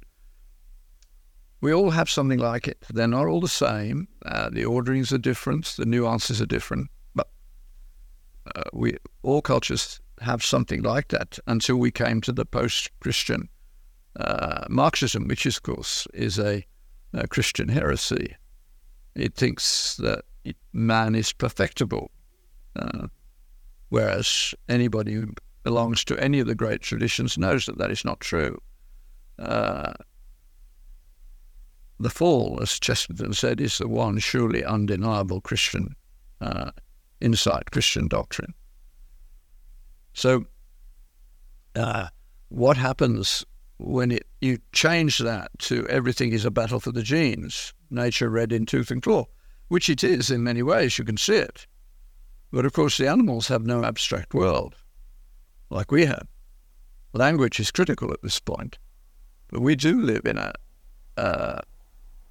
We 1.65 1.73
all 1.73 1.89
have 1.89 2.11
something 2.11 2.37
like 2.37 2.67
it. 2.67 2.85
They're 2.93 3.07
not 3.07 3.25
all 3.25 3.41
the 3.41 3.47
same. 3.47 4.07
Uh, 4.23 4.51
the 4.51 4.65
orderings 4.65 5.11
are 5.11 5.17
different. 5.17 5.73
The 5.79 5.87
nuances 5.87 6.39
are 6.39 6.45
different. 6.45 6.91
But 7.15 7.27
uh, 8.55 8.69
we 8.71 8.97
all 9.23 9.41
cultures 9.41 9.99
have 10.21 10.43
something 10.43 10.83
like 10.83 11.07
that 11.07 11.39
until 11.47 11.77
we 11.77 11.89
came 11.89 12.21
to 12.21 12.31
the 12.31 12.45
post-Christian 12.45 13.49
uh, 14.19 14.65
Marxism, 14.69 15.27
which, 15.27 15.47
of 15.47 15.63
course, 15.63 16.07
is 16.13 16.37
a, 16.37 16.63
a, 17.15 17.27
Christian 17.27 17.67
heresy. 17.67 18.35
It 19.15 19.33
thinks 19.33 19.95
that 19.95 20.23
man 20.71 21.15
is 21.15 21.33
perfectible, 21.33 22.11
uh, 22.75 23.07
whereas 23.89 24.53
anybody 24.69 25.13
who 25.13 25.33
belongs 25.63 26.03
to 26.05 26.19
any 26.19 26.39
of 26.39 26.45
the 26.45 26.53
great 26.53 26.81
traditions 26.81 27.39
knows 27.39 27.65
that 27.65 27.79
that 27.79 27.89
is 27.89 28.05
not 28.05 28.19
true. 28.19 28.61
The 31.99 32.09
fall, 32.09 32.59
as 32.61 32.77
Chesterton 32.79 33.33
said, 33.33 33.61
is 33.61 33.77
the 33.77 33.87
one 33.87 34.19
surely 34.19 34.63
undeniable 34.63 35.39
Christian 35.41 35.95
uh, 36.41 36.71
insight, 37.21 37.71
Christian 37.71 38.07
doctrine. 38.07 38.53
So, 40.13 40.45
uh, 41.75 42.07
what 42.49 42.77
happens 42.77 43.45
when 43.77 44.11
it, 44.11 44.27
you 44.41 44.59
change 44.71 45.19
that 45.19 45.51
to 45.59 45.87
everything 45.87 46.31
is 46.31 46.45
a 46.45 46.51
battle 46.51 46.79
for 46.79 46.91
the 46.91 47.03
genes, 47.03 47.73
nature 47.89 48.29
red 48.29 48.51
in 48.51 48.65
tooth 48.65 48.91
and 48.91 49.01
claw, 49.01 49.25
which 49.67 49.89
it 49.89 50.03
is 50.03 50.31
in 50.31 50.43
many 50.43 50.63
ways, 50.63 50.97
you 50.97 51.05
can 51.05 51.17
see 51.17 51.35
it. 51.35 51.67
But 52.51 52.65
of 52.65 52.73
course, 52.73 52.97
the 52.97 53.09
animals 53.09 53.47
have 53.47 53.65
no 53.65 53.83
abstract 53.83 54.33
world 54.33 54.75
like 55.69 55.91
we 55.91 56.05
have. 56.05 56.27
Language 57.13 57.59
is 57.59 57.71
critical 57.71 58.11
at 58.11 58.21
this 58.21 58.39
point, 58.39 58.77
but 59.49 59.61
we 59.61 59.75
do 59.75 60.01
live 60.01 60.25
in 60.25 60.37
a, 60.37 60.53
uh, 61.17 61.61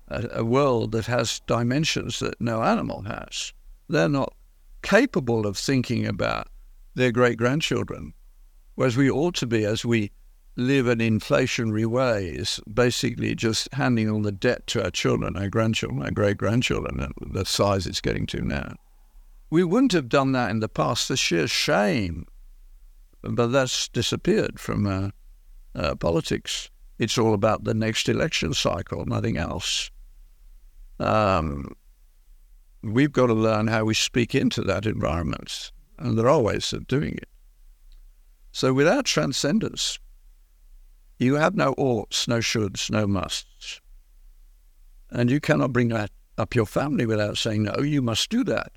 a, 0.09 0.29
a 0.33 0.45
world 0.45 0.93
that 0.93 1.07
has 1.07 1.41
dimensions 1.47 2.19
that 2.19 2.41
no 2.41 2.63
animal 2.63 3.03
has. 3.03 3.53
They're 3.89 4.09
not 4.09 4.35
capable 4.83 5.47
of 5.47 5.57
thinking 5.57 6.07
about 6.07 6.49
their 6.95 7.13
great 7.13 7.39
grandchildren, 7.39 8.15
whereas 8.75 8.97
we 8.97 9.11
ought 9.11 9.35
to 9.37 9.47
be 9.47 9.65
as 9.65 9.85
we 9.85 10.13
live 10.57 10.87
in 10.87 10.99
inflationary 10.99 11.87
ways, 11.87 12.61
basically 12.73 13.35
just 13.35 13.73
handing 13.73 14.09
all 14.09 14.23
the 14.23 14.33
debt 14.33 14.67
to 14.69 14.85
our 14.85 14.91
children, 14.91 15.37
our 15.37 15.49
grandchildren, 15.49 16.03
our 16.03 16.11
great 16.11 16.37
grandchildren, 16.37 17.13
the 17.21 17.45
size 17.45 17.87
it's 17.87 18.01
getting 18.01 18.27
to 18.27 18.41
now. 18.41 18.75
We 19.51 19.65
wouldn't 19.65 19.93
have 19.93 20.09
done 20.09 20.33
that 20.33 20.51
in 20.51 20.61
the 20.61 20.69
past. 20.69 21.09
The 21.09 21.17
sheer 21.17 21.47
shame, 21.49 22.27
but 23.23 23.49
that's 23.49 23.89
disappeared 23.89 24.61
from 24.61 24.87
uh, 24.87 25.11
uh, 25.75 25.95
politics. 25.97 26.71
It's 26.99 27.19
all 27.19 27.35
about 27.35 27.65
the 27.65 27.75
next 27.75 28.09
election 28.09 28.55
cycle, 28.55 29.05
nothing 29.05 29.37
else. 29.37 29.91
Um, 30.99 31.75
we've 32.83 33.13
got 33.13 33.27
to 33.27 33.35
learn 33.35 33.67
how 33.67 33.85
we 33.85 33.95
speak 33.95 34.35
into 34.35 34.63
that 34.63 34.87
environment 34.87 35.73
and 35.99 36.19
there 36.19 36.29
are 36.29 36.41
ways 36.41 36.73
of 36.73 36.87
doing 36.87 37.15
it. 37.15 37.29
So 38.53 38.73
without 38.73 39.05
transcendence, 39.05 39.99
you 41.19 41.35
have 41.35 41.55
no 41.55 41.75
oughts, 41.77 42.29
no 42.29 42.39
shoulds, 42.39 42.91
no 42.91 43.07
musts. 43.07 43.81
And 45.11 45.31
you 45.31 45.41
cannot 45.41 45.73
bring 45.73 45.89
that 45.89 46.11
up 46.39 46.55
your 46.55 46.67
family 46.67 47.07
without 47.07 47.39
saying, 47.39 47.63
no, 47.63 47.81
you 47.81 48.03
must 48.03 48.31
do 48.31 48.45
that. 48.45 48.73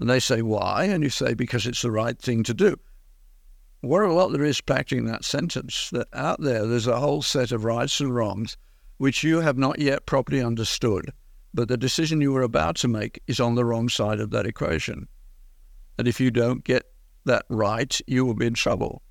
And 0.00 0.08
they 0.08 0.20
say, 0.20 0.42
why? 0.42 0.84
And 0.84 1.02
you 1.02 1.10
say, 1.10 1.34
because 1.34 1.66
it's 1.66 1.82
the 1.82 1.90
right 1.90 2.18
thing 2.18 2.42
to 2.44 2.54
do. 2.54 2.76
What 3.80 4.02
a 4.02 4.12
lot 4.12 4.32
there 4.32 4.44
is 4.44 4.60
packed 4.60 4.92
in 4.92 5.04
that 5.06 5.24
sentence, 5.24 5.90
that 5.90 6.08
out 6.12 6.40
there 6.40 6.66
there's 6.66 6.88
a 6.88 6.98
whole 6.98 7.22
set 7.22 7.52
of 7.52 7.64
rights 7.64 8.00
and 8.00 8.14
wrongs 8.14 8.56
which 8.96 9.22
you 9.22 9.40
have 9.40 9.56
not 9.56 9.78
yet 9.78 10.06
properly 10.06 10.42
understood, 10.42 11.12
but 11.54 11.68
the 11.68 11.76
decision 11.76 12.20
you 12.20 12.36
are 12.36 12.42
about 12.42 12.74
to 12.76 12.88
make 12.88 13.22
is 13.28 13.38
on 13.38 13.54
the 13.54 13.64
wrong 13.64 13.88
side 13.88 14.18
of 14.18 14.30
that 14.30 14.46
equation. 14.46 15.06
And 15.96 16.08
if 16.08 16.20
you 16.20 16.32
don't 16.32 16.64
get 16.64 16.84
that 17.24 17.44
right, 17.48 17.98
you 18.08 18.24
will 18.24 18.34
be 18.34 18.46
in 18.46 18.54
trouble. 18.54 19.02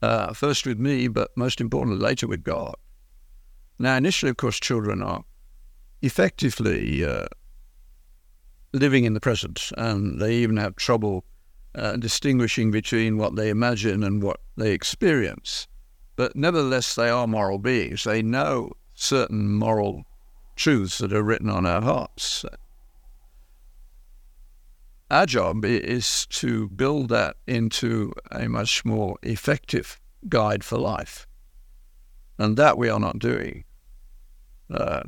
Uh, 0.00 0.32
first 0.32 0.66
with 0.66 0.78
me, 0.78 1.08
but 1.08 1.30
most 1.36 1.60
importantly, 1.60 2.02
later 2.02 2.26
with 2.26 2.42
God. 2.42 2.74
Now, 3.78 3.96
initially, 3.96 4.30
of 4.30 4.38
course, 4.38 4.58
children 4.58 5.02
are 5.02 5.22
effectively 6.00 7.04
uh, 7.04 7.26
living 8.72 9.04
in 9.04 9.14
the 9.14 9.20
present, 9.20 9.70
and 9.76 10.20
they 10.20 10.36
even 10.36 10.56
have 10.56 10.76
trouble 10.76 11.24
uh, 11.74 11.96
distinguishing 11.96 12.70
between 12.70 13.18
what 13.18 13.36
they 13.36 13.50
imagine 13.50 14.02
and 14.02 14.22
what 14.22 14.40
they 14.56 14.72
experience. 14.72 15.68
But 16.16 16.34
nevertheless, 16.34 16.94
they 16.94 17.08
are 17.08 17.26
moral 17.26 17.58
beings. 17.58 18.04
They 18.04 18.22
know 18.22 18.72
certain 18.94 19.54
moral 19.54 20.04
truths 20.56 20.98
that 20.98 21.12
are 21.12 21.22
written 21.22 21.48
on 21.48 21.64
our 21.64 21.80
hearts. 21.80 22.44
Our 25.10 25.26
job 25.26 25.64
is 25.64 26.26
to 26.26 26.68
build 26.70 27.08
that 27.10 27.36
into 27.46 28.12
a 28.32 28.48
much 28.48 28.84
more 28.84 29.16
effective 29.22 30.00
guide 30.28 30.64
for 30.64 30.76
life. 30.76 31.26
And 32.36 32.56
that 32.56 32.76
we 32.76 32.88
are 32.88 33.00
not 33.00 33.18
doing. 33.18 33.64
Uh, 34.70 35.02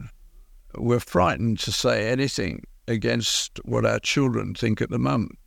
we're 0.76 1.00
frightened 1.00 1.59
to 1.61 1.73
say 1.73 2.09
anything 2.09 2.62
against 2.87 3.61
what 3.64 3.85
our 3.85 3.99
children 3.99 4.55
think 4.55 4.81
at 4.81 4.90
the 4.90 4.99
moment 4.99 5.39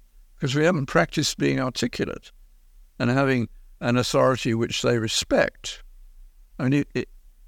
because 0.43 0.55
we 0.55 0.65
haven't 0.65 0.87
practiced 0.87 1.37
being 1.37 1.57
articulate 1.57 2.33
and 2.99 3.09
having 3.09 3.47
an 3.79 3.95
authority 3.95 4.53
which 4.53 4.81
they 4.81 4.99
respect. 4.99 5.81
I 6.59 6.67
mean, 6.67 6.83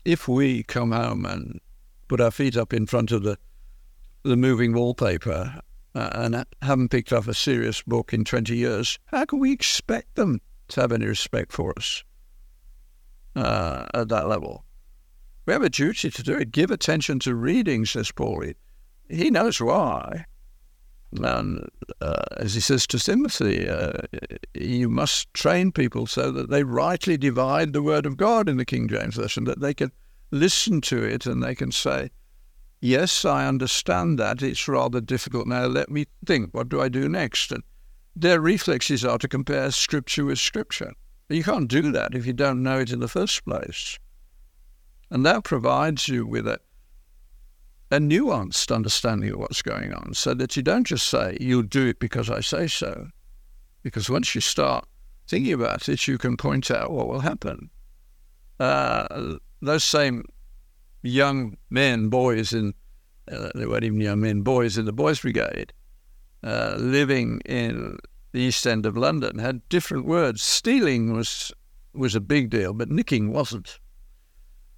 if 0.05 0.29
we 0.29 0.63
come 0.63 0.93
home 0.93 1.25
and 1.25 1.59
put 2.07 2.21
our 2.21 2.31
feet 2.31 2.55
up 2.55 2.71
in 2.71 2.85
front 2.85 3.11
of 3.11 3.23
the 3.23 3.37
the 4.23 4.37
moving 4.37 4.71
wallpaper 4.71 5.59
uh, 5.93 6.09
and 6.13 6.45
haven't 6.61 6.87
picked 6.87 7.11
up 7.11 7.27
a 7.27 7.33
serious 7.33 7.81
book 7.81 8.13
in 8.13 8.23
20 8.23 8.55
years, 8.55 8.97
how 9.07 9.25
can 9.25 9.39
we 9.39 9.51
expect 9.51 10.15
them 10.15 10.39
to 10.69 10.79
have 10.79 10.93
any 10.93 11.05
respect 11.05 11.51
for 11.51 11.73
us 11.77 12.01
uh, 13.35 13.87
at 13.93 14.07
that 14.07 14.29
level? 14.29 14.63
We 15.45 15.51
have 15.51 15.63
a 15.63 15.69
duty 15.69 16.09
to 16.11 16.23
do 16.23 16.37
it. 16.37 16.53
Give 16.53 16.71
attention 16.71 17.19
to 17.19 17.35
reading, 17.35 17.85
says 17.85 18.13
Paul. 18.13 18.39
He, 18.39 18.55
he 19.09 19.31
knows 19.31 19.59
why. 19.59 20.27
And 21.23 21.69
uh, 22.01 22.23
as 22.37 22.53
he 22.53 22.59
says 22.59 22.85
to 22.87 22.99
Timothy, 22.99 23.67
uh, 23.69 23.93
you 24.53 24.89
must 24.89 25.33
train 25.33 25.71
people 25.71 26.07
so 26.07 26.31
that 26.31 26.49
they 26.49 26.63
rightly 26.63 27.17
divide 27.17 27.73
the 27.73 27.83
word 27.83 28.05
of 28.05 28.17
God 28.17 28.49
in 28.49 28.57
the 28.57 28.65
King 28.65 28.87
James 28.87 29.15
Version, 29.15 29.45
that 29.45 29.59
they 29.59 29.73
can 29.73 29.91
listen 30.31 30.81
to 30.81 31.03
it 31.03 31.25
and 31.25 31.41
they 31.41 31.55
can 31.55 31.71
say, 31.71 32.09
Yes, 32.81 33.25
I 33.25 33.47
understand 33.47 34.19
that. 34.19 34.43
It's 34.43 34.67
rather 34.67 35.01
difficult. 35.01 35.47
Now 35.47 35.65
let 35.65 35.89
me 35.89 36.05
think. 36.25 36.53
What 36.53 36.69
do 36.69 36.81
I 36.81 36.89
do 36.89 37.09
next? 37.09 37.51
And 37.51 37.63
their 38.15 38.39
reflexes 38.39 39.03
are 39.03 39.17
to 39.17 39.27
compare 39.27 39.71
scripture 39.71 40.25
with 40.25 40.39
scripture. 40.39 40.93
You 41.29 41.43
can't 41.43 41.67
do 41.67 41.91
that 41.93 42.13
if 42.13 42.27
you 42.27 42.33
don't 42.33 42.61
know 42.61 42.79
it 42.79 42.91
in 42.91 42.99
the 42.99 43.07
first 43.07 43.43
place. 43.45 43.97
And 45.09 45.25
that 45.25 45.43
provides 45.43 46.07
you 46.07 46.27
with 46.27 46.47
a, 46.47 46.59
a 47.91 47.99
nuanced 47.99 48.73
understanding 48.73 49.31
of 49.31 49.39
what's 49.39 49.61
going 49.61 49.93
on 49.93 50.13
so 50.13 50.33
that 50.33 50.55
you 50.57 50.63
don't 50.63 50.87
just 50.87 51.07
say, 51.07 51.37
you'll 51.39 51.61
do 51.61 51.87
it 51.87 51.99
because 51.99 52.29
I 52.29 52.41
say 52.41 52.67
so. 52.67 53.09
Because 53.83 54.09
once 54.09 54.33
you 54.33 54.41
start 54.41 54.87
thinking 55.27 55.53
about 55.53 55.87
it, 55.87 56.07
you 56.07 56.17
can 56.17 56.37
point 56.37 56.71
out 56.71 56.91
what 56.91 57.07
will 57.07 57.19
happen. 57.19 57.69
Uh, 58.59 59.35
those 59.61 59.83
same 59.83 60.23
young 61.03 61.57
men, 61.69 62.09
boys 62.09 62.53
in, 62.53 62.73
uh, 63.31 63.49
they 63.53 63.65
weren't 63.65 63.83
even 63.83 64.01
young 64.01 64.21
men, 64.21 64.41
boys 64.41 64.77
in 64.77 64.85
the 64.85 64.93
Boys 64.93 65.19
Brigade, 65.19 65.71
uh, 66.43 66.75
living 66.79 67.41
in 67.45 67.97
the 68.31 68.41
East 68.41 68.65
End 68.65 68.85
of 68.85 68.97
London, 68.97 69.37
had 69.39 69.67
different 69.69 70.05
words. 70.05 70.41
Stealing 70.41 71.13
was 71.13 71.51
was 71.93 72.13
a 72.13 72.19
big 72.19 72.49
deal, 72.49 72.73
but 72.73 72.89
nicking 72.89 73.31
wasn't. 73.31 73.79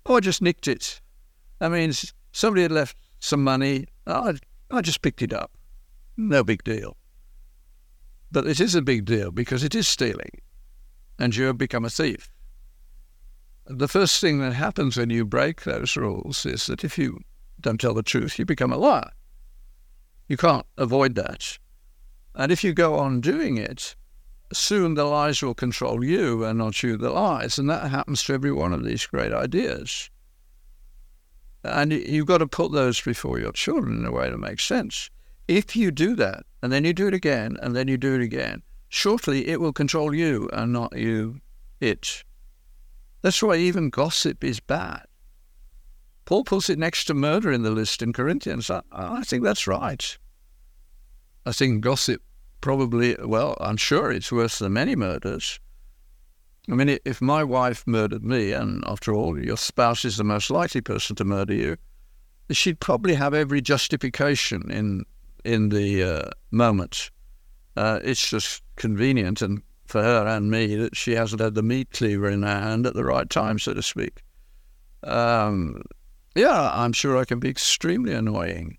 Oh, 0.05 0.17
I 0.17 0.19
just 0.19 0.41
nicked 0.41 0.67
it. 0.67 1.01
That 1.59 1.71
means 1.71 2.13
somebody 2.37 2.61
had 2.61 2.71
left 2.71 2.95
some 3.19 3.43
money. 3.43 3.87
I, 4.05 4.35
I 4.69 4.81
just 4.81 5.01
picked 5.01 5.23
it 5.23 5.33
up. 5.33 5.51
No 6.15 6.43
big 6.43 6.63
deal. 6.63 6.95
But 8.31 8.45
it 8.45 8.59
is 8.59 8.75
a 8.75 8.81
big 8.81 9.05
deal 9.05 9.31
because 9.31 9.63
it 9.63 9.73
is 9.73 9.87
stealing 9.87 10.41
and 11.17 11.35
you 11.35 11.45
have 11.45 11.57
become 11.57 11.83
a 11.83 11.89
thief. 11.89 12.31
The 13.65 13.87
first 13.87 14.21
thing 14.21 14.39
that 14.39 14.53
happens 14.53 14.97
when 14.97 15.09
you 15.09 15.25
break 15.25 15.63
those 15.63 15.97
rules 15.97 16.45
is 16.45 16.67
that 16.67 16.83
if 16.83 16.97
you 16.97 17.21
don't 17.59 17.81
tell 17.81 17.95
the 17.95 18.03
truth, 18.03 18.37
you 18.37 18.45
become 18.45 18.71
a 18.71 18.77
liar. 18.77 19.11
You 20.27 20.37
can't 20.37 20.65
avoid 20.77 21.15
that. 21.15 21.57
And 22.35 22.51
if 22.51 22.63
you 22.63 22.73
go 22.73 22.95
on 22.95 23.19
doing 23.19 23.57
it, 23.57 23.95
soon 24.53 24.93
the 24.93 25.05
lies 25.05 25.41
will 25.41 25.55
control 25.55 26.03
you 26.03 26.45
and 26.45 26.59
not 26.59 26.83
you 26.83 26.97
the 26.97 27.09
lies. 27.09 27.57
And 27.57 27.67
that 27.69 27.89
happens 27.89 28.23
to 28.23 28.33
every 28.33 28.51
one 28.51 28.73
of 28.73 28.83
these 28.83 29.07
great 29.07 29.33
ideas. 29.33 30.11
And 31.67 31.91
you've 31.91 32.25
got 32.25 32.39
to 32.39 32.47
put 32.47 32.71
those 32.71 32.99
before 33.01 33.39
your 33.39 33.51
children 33.51 33.99
in 33.99 34.05
a 34.05 34.11
way 34.11 34.29
that 34.29 34.37
makes 34.37 34.63
sense. 34.63 35.09
If 35.47 35.75
you 35.75 35.91
do 35.91 36.15
that, 36.15 36.45
and 36.61 36.71
then 36.71 36.83
you 36.83 36.93
do 36.93 37.07
it 37.07 37.13
again, 37.13 37.57
and 37.61 37.75
then 37.75 37.87
you 37.87 37.97
do 37.97 38.15
it 38.15 38.21
again, 38.21 38.63
shortly 38.89 39.47
it 39.47 39.61
will 39.61 39.73
control 39.73 40.13
you 40.13 40.49
and 40.51 40.73
not 40.73 40.97
you 40.97 41.41
it. 41.79 42.23
That's 43.21 43.41
why 43.41 43.55
even 43.55 43.89
gossip 43.89 44.43
is 44.43 44.59
bad. 44.59 45.05
Paul 46.25 46.43
puts 46.43 46.69
it 46.69 46.77
next 46.77 47.05
to 47.05 47.13
murder 47.13 47.51
in 47.51 47.63
the 47.63 47.71
list 47.71 48.01
in 48.01 48.11
Corinthians. 48.11 48.69
I, 48.69 48.81
I 48.91 49.23
think 49.23 49.43
that's 49.43 49.67
right. 49.67 50.17
I 51.45 51.53
think 51.53 51.81
gossip 51.81 52.21
probably, 52.59 53.15
well, 53.23 53.55
I'm 53.61 53.77
sure 53.77 54.11
it's 54.11 54.31
worse 54.31 54.59
than 54.59 54.73
many 54.73 54.95
murders. 54.95 55.59
I 56.69 56.75
mean, 56.75 56.99
if 57.05 57.21
my 57.21 57.43
wife 57.43 57.85
murdered 57.87 58.23
me, 58.23 58.51
and 58.51 58.83
after 58.85 59.13
all, 59.13 59.39
your 59.39 59.57
spouse 59.57 60.03
is 60.03 60.17
the 60.17 60.23
most 60.23 60.49
likely 60.49 60.81
person 60.81 61.15
to 61.15 61.23
murder 61.23 61.53
you, 61.53 61.77
she'd 62.51 62.79
probably 62.79 63.15
have 63.15 63.33
every 63.33 63.61
justification 63.61 64.69
in 64.69 65.05
in 65.45 65.69
the 65.69 66.03
uh, 66.03 66.29
moment. 66.51 67.09
Uh, 67.77 67.99
it's 68.03 68.29
just 68.29 68.63
convenient 68.75 69.41
and 69.41 69.61
for 69.85 70.01
her 70.03 70.27
and 70.27 70.51
me 70.51 70.75
that 70.75 70.95
she 70.97 71.13
hasn't 71.13 71.41
had 71.41 71.55
the 71.55 71.63
meat 71.63 71.91
cleaver 71.91 72.29
in 72.29 72.43
her 72.43 72.59
hand 72.59 72.85
at 72.85 72.93
the 72.93 73.05
right 73.05 73.29
time, 73.29 73.57
so 73.57 73.73
to 73.73 73.81
speak. 73.81 74.23
Um, 75.03 75.83
yeah, 76.35 76.69
I'm 76.73 76.91
sure 76.91 77.17
I 77.17 77.23
can 77.23 77.39
be 77.39 77.49
extremely 77.49 78.13
annoying. 78.13 78.77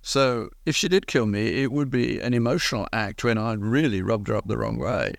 So 0.00 0.48
if 0.64 0.74
she 0.74 0.88
did 0.88 1.06
kill 1.06 1.26
me, 1.26 1.62
it 1.62 1.70
would 1.70 1.90
be 1.90 2.18
an 2.20 2.32
emotional 2.32 2.88
act 2.92 3.24
when 3.24 3.36
I'd 3.36 3.60
really 3.60 4.00
rubbed 4.00 4.28
her 4.28 4.36
up 4.36 4.46
the 4.46 4.56
wrong 4.56 4.78
way. 4.78 5.14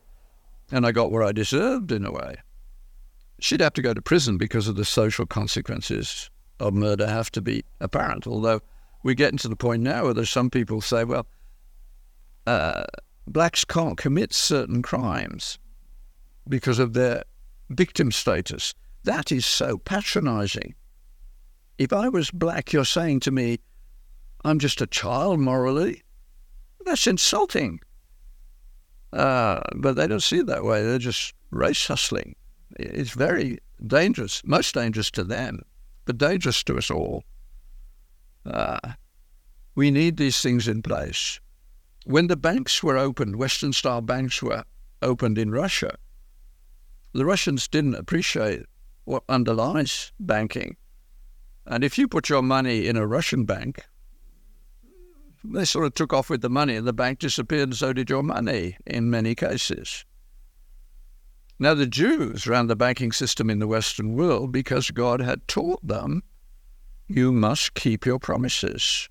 And 0.72 0.86
I 0.86 0.92
got 0.92 1.12
what 1.12 1.24
I 1.24 1.32
deserved 1.32 1.92
in 1.92 2.06
a 2.06 2.12
way. 2.12 2.36
She'd 3.40 3.62
have 3.62 3.74
to 3.74 3.82
go 3.82 3.94
to 3.94 4.02
prison 4.02 4.38
because 4.38 4.68
of 4.68 4.76
the 4.76 4.86
social 4.86 5.26
consequences 5.26 6.30
of 6.60 6.74
murder 6.74 7.08
have 7.08 7.32
to 7.32 7.42
be 7.42 7.64
apparent. 7.80 8.28
Although 8.28 8.62
we're 9.04 9.16
getting 9.16 9.38
to 9.40 9.48
the 9.48 9.56
point 9.56 9.82
now 9.82 10.04
where 10.04 10.14
there's 10.14 10.30
some 10.30 10.50
people 10.50 10.82
say, 10.82 11.04
well, 11.04 11.26
uh, 12.46 12.84
blacks 13.28 13.64
can't 13.64 13.98
commit 13.98 14.34
certain 14.34 14.82
crimes 14.82 15.58
because 16.48 16.80
of 16.80 16.94
their 16.94 17.24
victim 17.70 18.12
status. 18.12 18.74
That 19.04 19.32
is 19.32 19.46
so 19.46 19.78
patronizing. 19.78 20.76
If 21.78 21.94
I 21.94 22.10
was 22.10 22.32
black, 22.32 22.74
you're 22.74 22.84
saying 22.86 23.22
to 23.22 23.32
me, 23.32 23.60
I'm 24.44 24.60
just 24.60 24.82
a 24.82 24.88
child 24.88 25.40
morally. 25.40 26.04
That's 26.86 27.08
insulting. 27.08 27.80
Uh, 29.12 29.62
but 29.76 29.96
they 29.96 30.08
don't 30.08 30.24
see 30.24 30.40
it 30.40 30.48
that 30.48 30.64
way. 30.64 30.84
They're 30.84 31.00
just 31.00 31.34
race 31.52 31.88
hustling. 31.88 32.36
It's 32.78 33.12
very 33.12 33.60
dangerous, 33.86 34.42
most 34.46 34.74
dangerous 34.76 35.10
to 35.12 35.24
them, 35.24 35.62
but 36.06 36.18
dangerous 36.18 36.64
to 36.66 36.78
us 36.78 36.92
all. 36.92 37.24
Uh, 38.46 38.80
we 39.76 39.92
need 39.92 40.18
these 40.18 40.42
things 40.42 40.68
in 40.68 40.82
place. 40.82 41.40
When 42.06 42.28
the 42.28 42.38
banks 42.38 42.84
were 42.84 42.98
opened, 42.98 43.38
Western 43.38 43.74
style 43.74 44.02
banks 44.02 44.42
were 44.42 44.64
opened 45.02 45.38
in 45.38 45.52
Russia, 45.52 45.96
the 47.14 47.26
Russians 47.26 47.68
didn't 47.68 47.96
appreciate 47.96 48.66
what 49.06 49.24
underlies 49.28 50.12
banking. 50.20 50.78
And 51.66 51.84
if 51.84 51.98
you 51.98 52.08
put 52.08 52.30
your 52.30 52.42
money 52.42 52.88
in 52.88 52.98
a 52.98 53.08
Russian 53.08 53.46
bank, 53.46 53.86
they 55.44 55.66
sort 55.66 55.86
of 55.86 55.94
took 55.94 56.14
off 56.14 56.30
with 56.30 56.42
the 56.42 56.50
money 56.50 56.76
and 56.76 56.88
the 56.88 56.94
bank 56.94 57.20
disappeared, 57.20 57.70
and 57.70 57.76
so 57.76 57.94
did 57.94 58.10
your 58.10 58.24
money 58.24 58.78
in 58.86 59.10
many 59.10 59.36
cases. 59.36 60.06
Now, 61.62 61.74
the 61.74 61.88
Jews 61.88 62.48
ran 62.48 62.68
the 62.68 62.76
banking 62.76 63.12
system 63.12 63.50
in 63.50 63.60
the 63.60 63.68
Western 63.68 64.14
world 64.14 64.52
because 64.52 64.92
God 64.92 65.20
had 65.22 65.48
taught 65.48 65.86
them 65.86 66.24
you 67.08 67.32
must 67.32 67.74
keep 67.74 68.06
your 68.06 68.20
promises. 68.20 69.10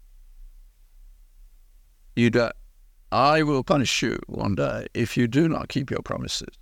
You 2.16 2.30
do, 2.30 2.48
I 3.12 3.42
will 3.42 3.62
punish 3.62 4.02
you 4.02 4.18
one 4.26 4.54
day 4.54 4.86
if 4.94 5.16
you 5.16 5.28
do 5.28 5.48
not 5.48 5.68
keep 5.68 5.90
your 5.90 6.02
promises. 6.02 6.54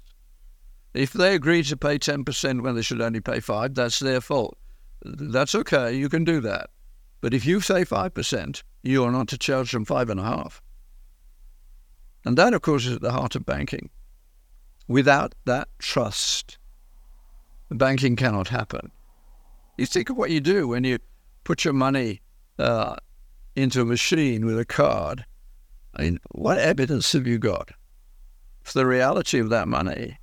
If 0.95 1.13
they 1.13 1.35
agree 1.35 1.63
to 1.65 1.77
pay 1.77 1.99
10% 1.99 2.63
when 2.63 2.75
they 2.75 2.83
should 2.83 3.01
only 3.01 3.21
pay 3.21 3.41
5 3.41 3.75
that's 3.75 3.99
their 3.99 4.21
fault. 4.21 4.57
That's 5.05 5.55
okay, 5.55 5.95
you 5.95 6.09
can 6.09 6.25
do 6.25 6.41
that. 6.41 6.71
But 7.21 7.35
if 7.35 7.45
you 7.45 7.61
say 7.61 7.85
5%, 7.85 8.63
you 8.87 9.05
are 9.05 9.13
not 9.13 9.29
to 9.29 9.39
charge 9.39 9.73
them 9.73 9.85
5.5. 9.85 10.61
And 12.25 12.37
that, 12.37 12.55
of 12.55 12.63
course, 12.63 12.87
is 12.87 12.97
at 12.97 13.03
the 13.03 13.13
heart 13.13 13.37
of 13.37 13.47
banking. 13.47 13.91
Without 14.89 15.35
that 15.45 15.69
trust, 15.79 16.59
banking 17.71 18.17
cannot 18.17 18.49
happen. 18.49 18.91
You 19.77 19.87
think 19.87 20.11
of 20.11 20.17
what 20.17 20.31
you 20.31 20.41
do 20.41 20.69
when 20.69 20.85
you 20.85 20.99
put 21.45 21.65
your 21.65 21.75
money 21.75 22.21
uh, 22.59 22.97
into 23.55 23.81
a 23.81 23.85
machine 23.85 24.45
with 24.45 24.59
a 24.59 24.65
card, 24.65 25.25
I 25.95 26.03
mean, 26.03 26.21
what 26.31 26.59
evidence 26.59 27.13
have 27.13 27.27
you 27.27 27.39
got 27.39 27.71
for 28.63 28.79
the 28.79 28.87
reality 28.87 29.39
of 29.39 29.49
that 29.51 29.69
money? 29.69 30.19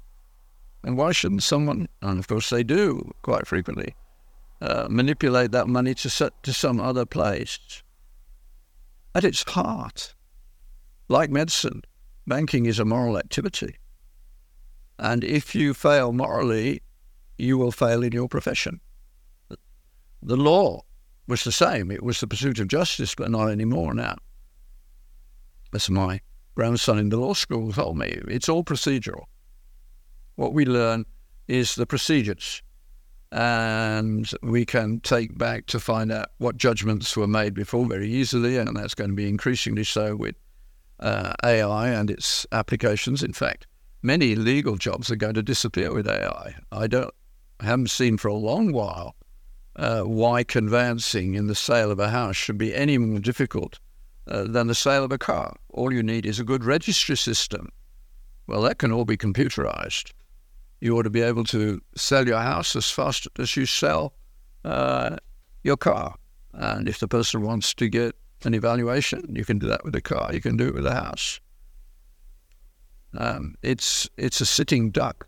And 0.83 0.97
why 0.97 1.11
shouldn't 1.13 1.43
someone, 1.43 1.87
and 2.01 2.19
of 2.19 2.27
course 2.27 2.49
they 2.49 2.63
do 2.63 3.11
quite 3.21 3.47
frequently, 3.47 3.95
uh, 4.61 4.87
manipulate 4.89 5.51
that 5.51 5.67
money 5.67 5.93
to, 5.95 6.31
to 6.43 6.53
some 6.53 6.79
other 6.79 7.05
place? 7.05 7.82
At 9.15 9.23
its 9.23 9.43
heart, 9.43 10.15
like 11.07 11.29
medicine, 11.29 11.83
banking 12.25 12.65
is 12.65 12.79
a 12.79 12.85
moral 12.85 13.17
activity. 13.17 13.75
And 14.97 15.23
if 15.23 15.53
you 15.53 15.73
fail 15.73 16.13
morally, 16.13 16.81
you 17.37 17.57
will 17.57 17.71
fail 17.71 18.03
in 18.03 18.11
your 18.11 18.27
profession. 18.27 18.79
The 20.21 20.37
law 20.37 20.81
was 21.27 21.43
the 21.43 21.51
same. 21.51 21.91
It 21.91 22.01
was 22.01 22.19
the 22.19 22.27
pursuit 22.27 22.59
of 22.59 22.67
justice, 22.67 23.13
but 23.13 23.29
not 23.29 23.49
anymore 23.49 23.93
now. 23.93 24.15
As 25.73 25.89
my 25.89 26.21
grandson 26.55 26.97
in 26.97 27.09
the 27.09 27.17
law 27.17 27.33
school 27.33 27.71
told 27.71 27.97
me, 27.97 28.19
it's 28.27 28.49
all 28.49 28.63
procedural. 28.63 29.25
What 30.35 30.53
we 30.53 30.65
learn 30.65 31.05
is 31.47 31.75
the 31.75 31.85
procedures, 31.85 32.61
and 33.33 34.29
we 34.43 34.63
can 34.63 34.99
take 34.99 35.35
back 35.35 35.65
to 35.65 35.79
find 35.79 36.11
out 36.11 36.29
what 36.37 36.55
judgments 36.55 37.17
were 37.17 37.27
made 37.27 37.55
before 37.55 37.87
very 37.87 38.07
easily, 38.07 38.57
and 38.57 38.77
that's 38.77 38.93
going 38.93 39.09
to 39.09 39.15
be 39.15 39.27
increasingly 39.27 39.83
so 39.83 40.15
with 40.15 40.35
uh, 40.99 41.33
AI 41.43 41.89
and 41.89 42.11
its 42.11 42.45
applications. 42.51 43.23
In 43.23 43.33
fact, 43.33 43.65
many 44.03 44.35
legal 44.35 44.77
jobs 44.77 45.09
are 45.09 45.15
going 45.15 45.33
to 45.33 45.41
disappear 45.41 45.91
with 45.91 46.07
AI. 46.07 46.53
I 46.71 46.85
don't 46.85 47.11
I 47.59 47.65
haven't 47.65 47.89
seen 47.89 48.17
for 48.17 48.27
a 48.27 48.35
long 48.35 48.71
while 48.71 49.15
uh, 49.77 50.01
why 50.01 50.43
conveyancing 50.43 51.33
in 51.33 51.47
the 51.47 51.55
sale 51.55 51.89
of 51.89 51.99
a 51.99 52.09
house 52.09 52.35
should 52.35 52.59
be 52.59 52.75
any 52.75 52.99
more 52.99 53.19
difficult 53.19 53.79
uh, 54.27 54.43
than 54.43 54.67
the 54.67 54.75
sale 54.75 55.03
of 55.03 55.11
a 55.11 55.17
car. 55.17 55.55
All 55.69 55.91
you 55.91 56.03
need 56.03 56.27
is 56.27 56.39
a 56.39 56.43
good 56.43 56.63
registry 56.63 57.17
system. 57.17 57.69
Well, 58.45 58.61
that 58.61 58.77
can 58.77 58.91
all 58.91 59.05
be 59.05 59.17
computerized. 59.17 60.11
You 60.83 60.97
ought 60.97 61.03
to 61.03 61.09
be 61.09 61.21
able 61.21 61.45
to 61.45 61.81
sell 61.95 62.27
your 62.27 62.41
house 62.41 62.75
as 62.75 62.91
fast 62.91 63.25
as 63.39 63.55
you 63.55 63.65
sell 63.65 64.11
uh, 64.65 65.15
your 65.63 65.77
car. 65.77 66.15
And 66.51 66.89
if 66.89 66.99
the 66.99 67.07
person 67.07 67.41
wants 67.41 67.73
to 67.75 67.87
get 67.87 68.17
an 68.43 68.53
evaluation, 68.53 69.33
you 69.33 69.45
can 69.45 69.59
do 69.59 69.67
that 69.67 69.85
with 69.85 69.95
a 69.95 70.01
car. 70.01 70.33
You 70.33 70.41
can 70.41 70.57
do 70.57 70.67
it 70.67 70.73
with 70.73 70.85
a 70.85 70.93
house. 70.93 71.39
Um, 73.17 73.55
it's 73.61 74.09
it's 74.17 74.41
a 74.41 74.45
sitting 74.45 74.91
duck 74.91 75.25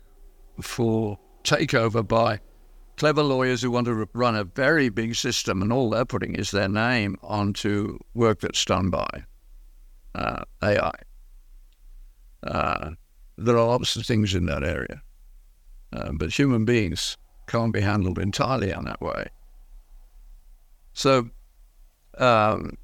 for 0.60 1.18
takeover 1.42 2.06
by 2.06 2.40
clever 2.98 3.22
lawyers 3.22 3.62
who 3.62 3.70
want 3.70 3.86
to 3.86 4.06
run 4.12 4.36
a 4.36 4.44
very 4.44 4.90
big 4.90 5.14
system, 5.14 5.62
and 5.62 5.72
all 5.72 5.88
they're 5.88 6.04
putting 6.04 6.34
is 6.34 6.50
their 6.50 6.68
name 6.68 7.16
onto 7.22 7.98
work 8.12 8.40
that's 8.40 8.62
done 8.66 8.90
by 8.90 9.24
uh, 10.14 10.44
AI. 10.62 10.92
Uh, 12.42 12.90
there 13.38 13.56
are 13.56 13.66
lots 13.66 13.96
of 13.96 14.04
things 14.04 14.34
in 14.34 14.44
that 14.46 14.62
area, 14.62 15.00
uh, 15.92 16.12
but 16.12 16.36
human 16.36 16.64
beings 16.64 17.16
can't 17.46 17.72
be 17.72 17.80
handled 17.80 18.18
entirely 18.18 18.70
in 18.70 18.84
that 18.84 19.00
way. 19.00 19.28
So, 20.92 21.30
um, 22.18 22.76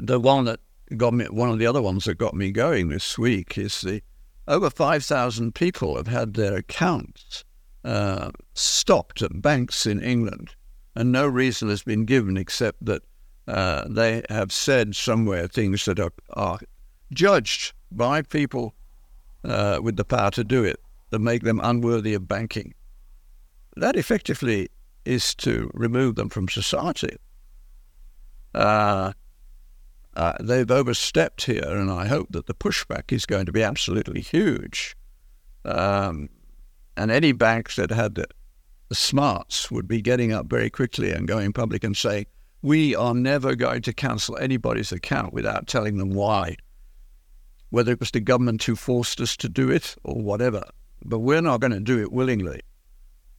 the 0.00 0.18
one 0.18 0.44
that 0.46 0.60
got 0.96 1.14
me, 1.14 1.26
one 1.26 1.50
of 1.50 1.58
the 1.58 1.66
other 1.66 1.82
ones 1.82 2.04
that 2.04 2.18
got 2.18 2.34
me 2.34 2.50
going 2.50 2.88
this 2.88 3.18
week 3.18 3.58
is 3.58 3.80
the 3.80 4.02
over 4.48 4.70
5,000 4.70 5.54
people 5.54 5.96
have 5.96 6.08
had 6.08 6.34
their 6.34 6.56
accounts 6.56 7.44
uh, 7.84 8.30
stopped 8.54 9.22
at 9.22 9.40
banks 9.40 9.86
in 9.86 10.02
England, 10.02 10.54
and 10.94 11.12
no 11.12 11.26
reason 11.26 11.68
has 11.68 11.82
been 11.82 12.04
given 12.04 12.36
except 12.36 12.84
that 12.84 13.02
uh, 13.46 13.86
they 13.88 14.22
have 14.28 14.52
said 14.52 14.94
somewhere 14.94 15.46
things 15.46 15.84
that 15.84 15.98
are, 15.98 16.12
are 16.30 16.58
judged 17.12 17.72
by 17.90 18.22
people 18.22 18.74
uh, 19.44 19.80
with 19.82 19.96
the 19.96 20.04
power 20.04 20.30
to 20.30 20.44
do 20.44 20.64
it 20.64 20.80
that 21.12 21.20
make 21.20 21.42
them 21.42 21.60
unworthy 21.62 22.14
of 22.14 22.26
banking. 22.26 22.74
That 23.76 23.96
effectively 23.96 24.68
is 25.04 25.34
to 25.36 25.70
remove 25.74 26.16
them 26.16 26.30
from 26.30 26.48
society. 26.48 27.16
Uh, 28.54 29.12
uh, 30.16 30.32
they've 30.40 30.70
overstepped 30.70 31.44
here, 31.44 31.64
and 31.64 31.90
I 31.90 32.06
hope 32.06 32.28
that 32.30 32.46
the 32.46 32.54
pushback 32.54 33.12
is 33.12 33.26
going 33.26 33.46
to 33.46 33.52
be 33.52 33.62
absolutely 33.62 34.20
huge. 34.20 34.96
Um, 35.64 36.28
and 36.96 37.10
any 37.10 37.32
banks 37.32 37.76
that 37.76 37.90
had 37.90 38.14
the, 38.14 38.26
the 38.88 38.94
smarts 38.94 39.70
would 39.70 39.86
be 39.86 40.02
getting 40.02 40.32
up 40.32 40.46
very 40.46 40.70
quickly 40.70 41.12
and 41.12 41.28
going 41.28 41.52
public 41.52 41.84
and 41.84 41.96
saying, 41.96 42.26
we 42.62 42.94
are 42.94 43.14
never 43.14 43.54
going 43.54 43.82
to 43.82 43.92
cancel 43.92 44.36
anybody's 44.38 44.92
account 44.92 45.32
without 45.32 45.66
telling 45.66 45.98
them 45.98 46.10
why, 46.10 46.56
whether 47.70 47.92
it 47.92 48.00
was 48.00 48.12
the 48.12 48.20
government 48.20 48.62
who 48.64 48.76
forced 48.76 49.20
us 49.20 49.36
to 49.38 49.48
do 49.48 49.70
it 49.70 49.94
or 50.04 50.22
whatever. 50.22 50.64
But 51.04 51.20
we're 51.20 51.40
not 51.40 51.60
going 51.60 51.72
to 51.72 51.80
do 51.80 52.00
it 52.00 52.12
willingly. 52.12 52.60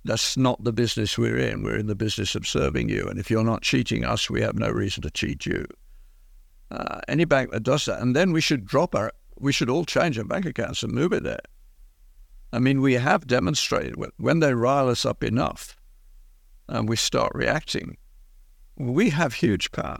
That's 0.05 0.35
not 0.35 0.63
the 0.63 0.73
business 0.73 1.17
we're 1.17 1.37
in. 1.37 1.63
We're 1.63 1.77
in 1.77 1.87
the 1.87 1.95
business 1.95 2.35
of 2.35 2.47
serving 2.47 2.89
you. 2.89 3.07
And 3.07 3.19
if 3.19 3.31
you're 3.31 3.43
not 3.43 3.61
cheating 3.61 4.03
us, 4.03 4.29
we 4.29 4.41
have 4.41 4.55
no 4.55 4.69
reason 4.69 5.01
to 5.03 5.11
cheat 5.11 5.45
you. 5.45 5.65
Uh, 6.71 6.99
any 7.07 7.23
bank 7.25 7.51
that 7.51 7.63
does 7.63 7.85
that, 7.85 8.01
and 8.01 8.15
then 8.15 8.31
we 8.31 8.41
should 8.41 8.65
drop 8.65 8.95
our, 8.95 9.11
we 9.37 9.53
should 9.53 9.69
all 9.69 9.85
change 9.85 10.17
our 10.17 10.25
bank 10.25 10.45
accounts 10.45 10.83
and 10.83 10.91
move 10.91 11.13
it 11.13 11.23
there. 11.23 11.39
I 12.51 12.59
mean, 12.59 12.81
we 12.81 12.93
have 12.93 13.27
demonstrated 13.27 13.95
when 14.17 14.39
they 14.39 14.53
rile 14.53 14.89
us 14.89 15.05
up 15.05 15.23
enough 15.23 15.75
and 16.67 16.89
we 16.89 16.95
start 16.95 17.31
reacting, 17.33 17.97
we 18.77 19.09
have 19.09 19.35
huge 19.35 19.71
power. 19.71 19.99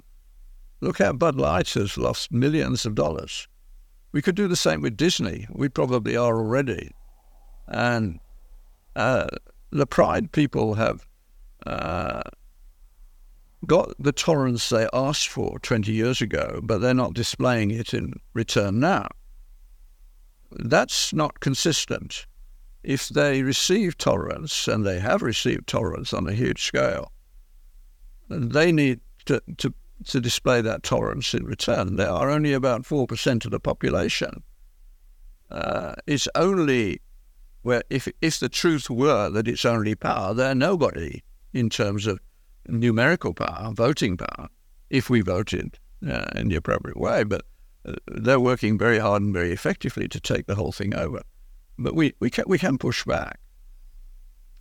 Look 0.82 0.98
how 0.98 1.14
Bud 1.14 1.36
Light 1.36 1.70
has 1.74 1.98
lost 1.98 2.32
millions 2.32 2.86
of 2.86 2.96
dollars. 2.96 3.48
We 4.12 4.22
could 4.22 4.36
do 4.36 4.48
the 4.48 4.56
same 4.56 4.82
with 4.82 4.98
Disney. 4.98 5.48
We 5.50 5.70
probably 5.70 6.18
are 6.18 6.38
already. 6.38 6.92
And 7.68 8.20
uh, 8.96 9.28
the 9.72 9.88
Pride 9.88 10.32
people 10.32 10.76
have 10.76 11.08
uh, 11.66 12.24
got 13.66 13.94
the 14.00 14.12
tolerance 14.12 14.70
they 14.70 14.88
asked 14.94 15.30
for 15.30 15.60
20 15.60 15.92
years 15.92 16.22
ago, 16.22 16.60
but 16.64 16.80
they're 16.80 16.94
not 16.94 17.14
displaying 17.14 17.72
it 17.72 17.94
in 17.94 18.14
return 18.34 18.80
now. 18.80 19.08
That's 20.52 21.14
not 21.14 21.40
consistent 21.40 22.28
if 22.84 23.08
they 23.10 23.44
receive 23.44 23.98
tolerance, 23.98 24.68
and 24.68 24.86
they 24.86 25.00
have 25.00 25.22
received 25.22 25.68
tolerance 25.68 26.14
on 26.14 26.28
a 26.28 26.34
huge 26.34 26.64
scale, 26.64 27.12
they 28.28 28.72
need 28.72 29.00
to, 29.26 29.42
to, 29.58 29.74
to 30.06 30.20
display 30.20 30.62
that 30.62 30.84
tolerance 30.84 31.34
in 31.34 31.46
return. 31.46 31.96
There 31.96 32.10
are 32.10 32.30
only 32.30 32.52
about 32.54 32.84
4% 32.84 33.46
of 33.46 33.52
the 33.52 33.60
population. 33.60 34.44
Uh, 35.50 35.94
it's 36.08 36.28
only 36.36 37.02
where, 37.64 37.84
if, 37.90 38.08
if 38.22 38.40
the 38.40 38.50
truth 38.50 38.90
were 38.90 39.30
that 39.30 39.48
it's 39.48 39.66
only 39.66 39.96
power, 39.96 40.34
they're 40.34 40.54
nobody 40.54 41.24
in 41.54 41.70
terms 41.70 42.06
of 42.06 42.20
numerical 42.68 43.34
power, 43.34 43.72
voting 43.74 44.18
power, 44.18 44.50
if 44.90 45.10
we 45.10 45.22
voted 45.22 45.80
uh, 46.08 46.26
in 46.36 46.50
the 46.50 46.56
appropriate 46.56 46.98
way. 46.98 47.24
But 47.24 47.44
uh, 47.88 47.94
they're 48.08 48.40
working 48.40 48.78
very 48.78 49.00
hard 49.00 49.22
and 49.22 49.34
very 49.34 49.52
effectively 49.52 50.08
to 50.10 50.20
take 50.20 50.46
the 50.46 50.56
whole 50.56 50.72
thing 50.72 50.94
over. 50.94 51.22
But 51.80 51.96
we, 51.96 52.14
we, 52.20 52.30
can, 52.30 52.46
we 52.48 52.60
can 52.60 52.78
push 52.78 53.04
back. 53.06 53.40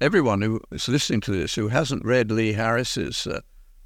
Everyone 0.00 0.40
who 0.40 0.60
is 0.70 0.88
listening 0.88 1.20
to 1.22 1.32
this 1.32 1.54
who 1.54 1.68
hasn't 1.68 2.04
read 2.04 2.30
Lee 2.30 2.52
Harris's 2.52 3.26
uh, 3.26 3.40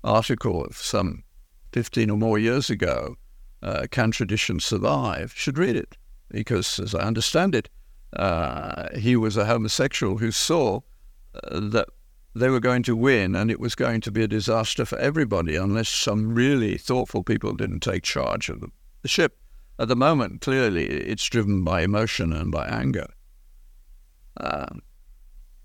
article 0.04 0.64
of 0.64 0.76
some 0.76 1.24
15 1.72 2.10
or 2.10 2.16
more 2.16 2.38
years 2.38 2.70
ago, 2.70 3.16
uh, 3.62 3.86
Can 3.90 4.10
Tradition 4.10 4.60
Survive, 4.60 5.32
should 5.34 5.58
read 5.58 5.76
it. 5.76 5.96
Because, 6.30 6.78
as 6.78 6.94
I 6.94 7.00
understand 7.00 7.54
it, 7.54 7.68
uh, 8.16 8.88
he 8.96 9.14
was 9.16 9.36
a 9.36 9.44
homosexual 9.44 10.18
who 10.18 10.30
saw 10.30 10.80
uh, 11.34 11.60
that 11.60 11.88
they 12.34 12.48
were 12.48 12.60
going 12.60 12.82
to 12.82 12.96
win 12.96 13.34
and 13.34 13.50
it 13.50 13.60
was 13.60 13.74
going 13.74 14.00
to 14.02 14.10
be 14.10 14.22
a 14.22 14.28
disaster 14.28 14.84
for 14.84 14.98
everybody 14.98 15.56
unless 15.56 15.88
some 15.88 16.34
really 16.34 16.76
thoughtful 16.76 17.22
people 17.22 17.54
didn't 17.54 17.80
take 17.80 18.02
charge 18.02 18.48
of 18.48 18.60
the, 18.60 18.68
the 19.02 19.08
ship. 19.08 19.38
At 19.78 19.88
the 19.88 19.96
moment, 19.96 20.40
clearly, 20.40 20.86
it's 20.86 21.24
driven 21.24 21.62
by 21.62 21.82
emotion 21.82 22.32
and 22.32 22.50
by 22.50 22.66
anger. 22.66 23.08
Uh, 24.38 24.66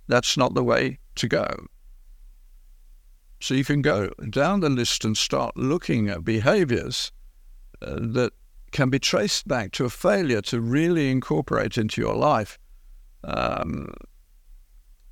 that's 0.08 0.36
not 0.36 0.54
the 0.54 0.64
way 0.64 1.00
to 1.16 1.28
go. 1.28 1.68
So 3.40 3.54
you 3.54 3.64
can 3.64 3.82
go 3.82 4.12
down 4.30 4.60
the 4.60 4.70
list 4.70 5.06
and 5.06 5.18
start 5.18 5.56
looking 5.58 6.10
at 6.10 6.24
behaviors 6.24 7.12
uh, 7.82 7.96
that 8.00 8.34
can 8.72 8.90
be 8.90 9.00
traced 9.00 9.48
back 9.48 9.72
to 9.74 9.86
a 9.86 9.90
failure 9.90 10.42
to 10.42 10.62
really 10.62 11.12
incorporate 11.12 11.78
into 11.78 12.02
your 12.02 12.16
life 12.16 12.58
um, 13.24 13.94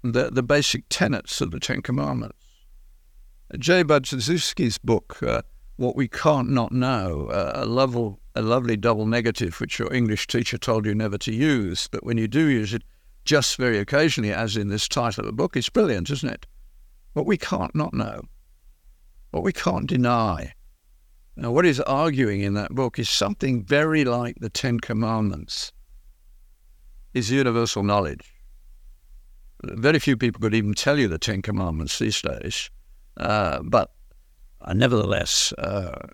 the, 0.03 0.29
the 0.31 0.43
basic 0.43 0.83
tenets 0.89 1.41
of 1.41 1.51
the 1.51 1.59
Ten 1.59 1.81
Commandments. 1.81 2.37
J. 3.57 3.83
Budziszewski's 3.83 4.77
book, 4.77 5.21
uh, 5.23 5.41
What 5.77 5.95
We 5.95 6.07
Can't 6.07 6.49
Not 6.49 6.71
Know, 6.71 7.27
uh, 7.31 7.53
a, 7.55 7.65
level, 7.65 8.19
a 8.35 8.41
lovely 8.41 8.77
double 8.77 9.05
negative 9.05 9.59
which 9.59 9.79
your 9.79 9.91
English 9.91 10.27
teacher 10.27 10.57
told 10.57 10.85
you 10.85 10.93
never 10.93 11.17
to 11.17 11.33
use, 11.33 11.87
but 11.91 12.03
when 12.03 12.17
you 12.17 12.27
do 12.27 12.47
use 12.47 12.73
it, 12.73 12.83
just 13.25 13.57
very 13.57 13.79
occasionally, 13.79 14.31
as 14.31 14.55
in 14.55 14.69
this 14.69 14.87
title 14.87 15.21
of 15.21 15.25
the 15.25 15.33
book, 15.33 15.57
it's 15.57 15.69
brilliant, 15.69 16.09
isn't 16.09 16.29
it? 16.29 16.45
What 17.13 17.25
we 17.25 17.37
can't 17.37 17.75
not 17.75 17.93
know, 17.93 18.21
what 19.31 19.43
we 19.43 19.51
can't 19.51 19.87
deny. 19.87 20.53
Now, 21.39 21.51
what 21.51 21.63
he's 21.63 21.79
arguing 21.79 22.41
in 22.41 22.55
that 22.55 22.75
book 22.75 22.99
is 22.99 23.09
something 23.09 23.63
very 23.63 24.03
like 24.03 24.35
the 24.41 24.49
Ten 24.49 24.77
Commandments, 24.77 25.71
is 27.13 27.31
universal 27.31 27.81
knowledge. 27.81 28.33
Very 29.63 29.99
few 29.99 30.17
people 30.17 30.41
could 30.41 30.53
even 30.53 30.73
tell 30.73 30.99
you 30.99 31.07
the 31.07 31.17
Ten 31.17 31.41
Commandments 31.41 31.97
these 31.97 32.21
days, 32.21 32.69
uh, 33.15 33.61
but 33.63 33.93
uh, 34.59 34.73
nevertheless, 34.73 35.53
uh, 35.53 36.07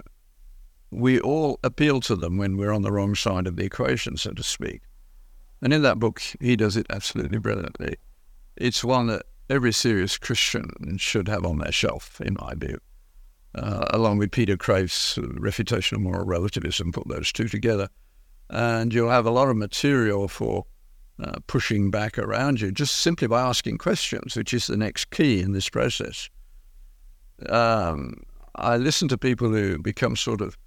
we 0.91 1.19
all 1.19 1.59
appeal 1.63 2.01
to 2.01 2.15
them 2.15 2.37
when 2.37 2.55
we're 2.55 2.71
on 2.71 2.83
the 2.83 2.91
wrong 2.91 3.15
side 3.15 3.47
of 3.47 3.55
the 3.55 3.65
equation, 3.65 4.17
so 4.17 4.29
to 4.29 4.43
speak. 4.43 4.83
And 5.59 5.73
in 5.73 5.81
that 5.81 5.97
book, 5.97 6.21
he 6.39 6.55
does 6.55 6.77
it 6.77 6.85
absolutely 6.91 7.39
brilliantly. 7.39 7.95
It's 8.57 8.83
one 8.83 9.07
that 9.07 9.23
every 9.49 9.73
serious 9.73 10.19
Christian 10.19 10.69
should 10.97 11.27
have 11.27 11.47
on 11.47 11.57
their 11.57 11.71
shelf, 11.71 12.21
in 12.21 12.37
my 12.39 12.53
view. 12.53 12.77
Uh, 13.55 13.85
along 13.91 14.17
with 14.17 14.31
Peter 14.31 14.57
Kreeft's 14.57 15.17
Refutation 15.39 15.95
of 15.95 16.01
Moral 16.01 16.25
Relativism, 16.25 16.91
put 16.91 17.07
those 17.07 17.31
two 17.31 17.47
together. 17.47 17.87
And 18.49 18.93
you'll 18.93 19.09
have 19.09 19.25
a 19.25 19.31
lot 19.31 19.49
of 19.49 19.55
material 19.55 20.27
for 20.27 20.65
uh, 21.23 21.39
pushing 21.47 21.89
back 21.89 22.17
around 22.17 22.59
you 22.59 22.71
just 22.71 22.97
simply 22.97 23.27
by 23.27 23.41
asking 23.41 23.77
questions, 23.77 24.35
which 24.35 24.53
is 24.53 24.67
the 24.67 24.75
next 24.75 25.09
key 25.11 25.41
in 25.41 25.53
this 25.53 25.69
process. 25.69 26.29
Um, 27.47 28.23
I 28.55 28.77
listen 28.77 29.07
to 29.09 29.17
people 29.17 29.49
who 29.49 29.77
become 29.77 30.15
sort 30.15 30.41
of 30.41 30.57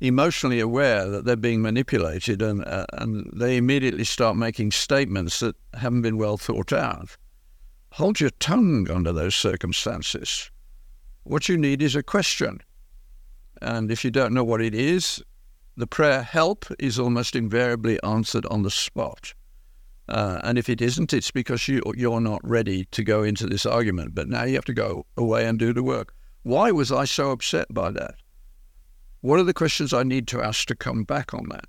emotionally 0.00 0.60
aware 0.60 1.08
that 1.08 1.24
they're 1.24 1.36
being 1.36 1.60
manipulated 1.60 2.40
and, 2.40 2.64
uh, 2.64 2.86
and 2.94 3.30
they 3.34 3.56
immediately 3.56 4.04
start 4.04 4.36
making 4.36 4.70
statements 4.70 5.40
that 5.40 5.56
haven't 5.74 6.02
been 6.02 6.16
well 6.16 6.38
thought 6.38 6.72
out. 6.72 7.16
Hold 7.92 8.20
your 8.20 8.30
tongue 8.38 8.90
under 8.90 9.12
those 9.12 9.34
circumstances. 9.34 10.50
What 11.28 11.46
you 11.46 11.58
need 11.58 11.82
is 11.82 11.94
a 11.94 12.02
question. 12.02 12.62
And 13.60 13.92
if 13.92 14.02
you 14.02 14.10
don't 14.10 14.32
know 14.32 14.44
what 14.44 14.62
it 14.62 14.74
is, 14.74 15.22
the 15.76 15.86
prayer 15.86 16.22
help 16.22 16.64
is 16.78 16.98
almost 16.98 17.36
invariably 17.36 18.02
answered 18.02 18.46
on 18.46 18.62
the 18.62 18.70
spot. 18.70 19.34
Uh, 20.08 20.40
and 20.42 20.56
if 20.56 20.70
it 20.70 20.80
isn't, 20.80 21.12
it's 21.12 21.30
because 21.30 21.68
you, 21.68 21.82
you're 21.94 22.22
not 22.22 22.40
ready 22.42 22.86
to 22.92 23.04
go 23.04 23.22
into 23.22 23.46
this 23.46 23.66
argument. 23.66 24.14
But 24.14 24.30
now 24.30 24.44
you 24.44 24.54
have 24.54 24.64
to 24.64 24.72
go 24.72 25.04
away 25.18 25.44
and 25.44 25.58
do 25.58 25.74
the 25.74 25.82
work. 25.82 26.14
Why 26.44 26.70
was 26.70 26.90
I 26.90 27.04
so 27.04 27.30
upset 27.30 27.66
by 27.74 27.90
that? 27.90 28.14
What 29.20 29.38
are 29.38 29.44
the 29.44 29.52
questions 29.52 29.92
I 29.92 30.04
need 30.04 30.28
to 30.28 30.40
ask 30.40 30.66
to 30.68 30.74
come 30.74 31.04
back 31.04 31.34
on 31.34 31.50
that? 31.50 31.66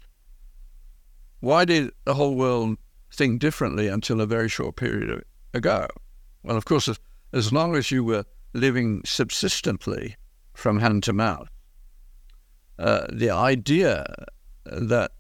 Why 1.41 1.65
did 1.65 1.91
the 2.05 2.13
whole 2.13 2.35
world 2.35 2.77
think 3.13 3.41
differently 3.41 3.89
until 3.89 4.21
a 4.21 4.25
very 4.25 4.47
short 4.47 4.77
period 4.77 5.21
ago? 5.53 5.87
Well, 6.43 6.55
of 6.55 6.63
course, 6.63 6.87
as 7.33 7.51
long 7.51 7.75
as 7.75 7.91
you 7.91 8.05
were 8.05 8.23
living 8.53 9.01
subsistently 9.05 10.15
from 10.53 10.79
hand 10.79 11.03
to 11.03 11.13
mouth, 11.13 11.49
uh, 12.77 13.05
the 13.11 13.29
idea 13.29 14.25
that 14.65 15.11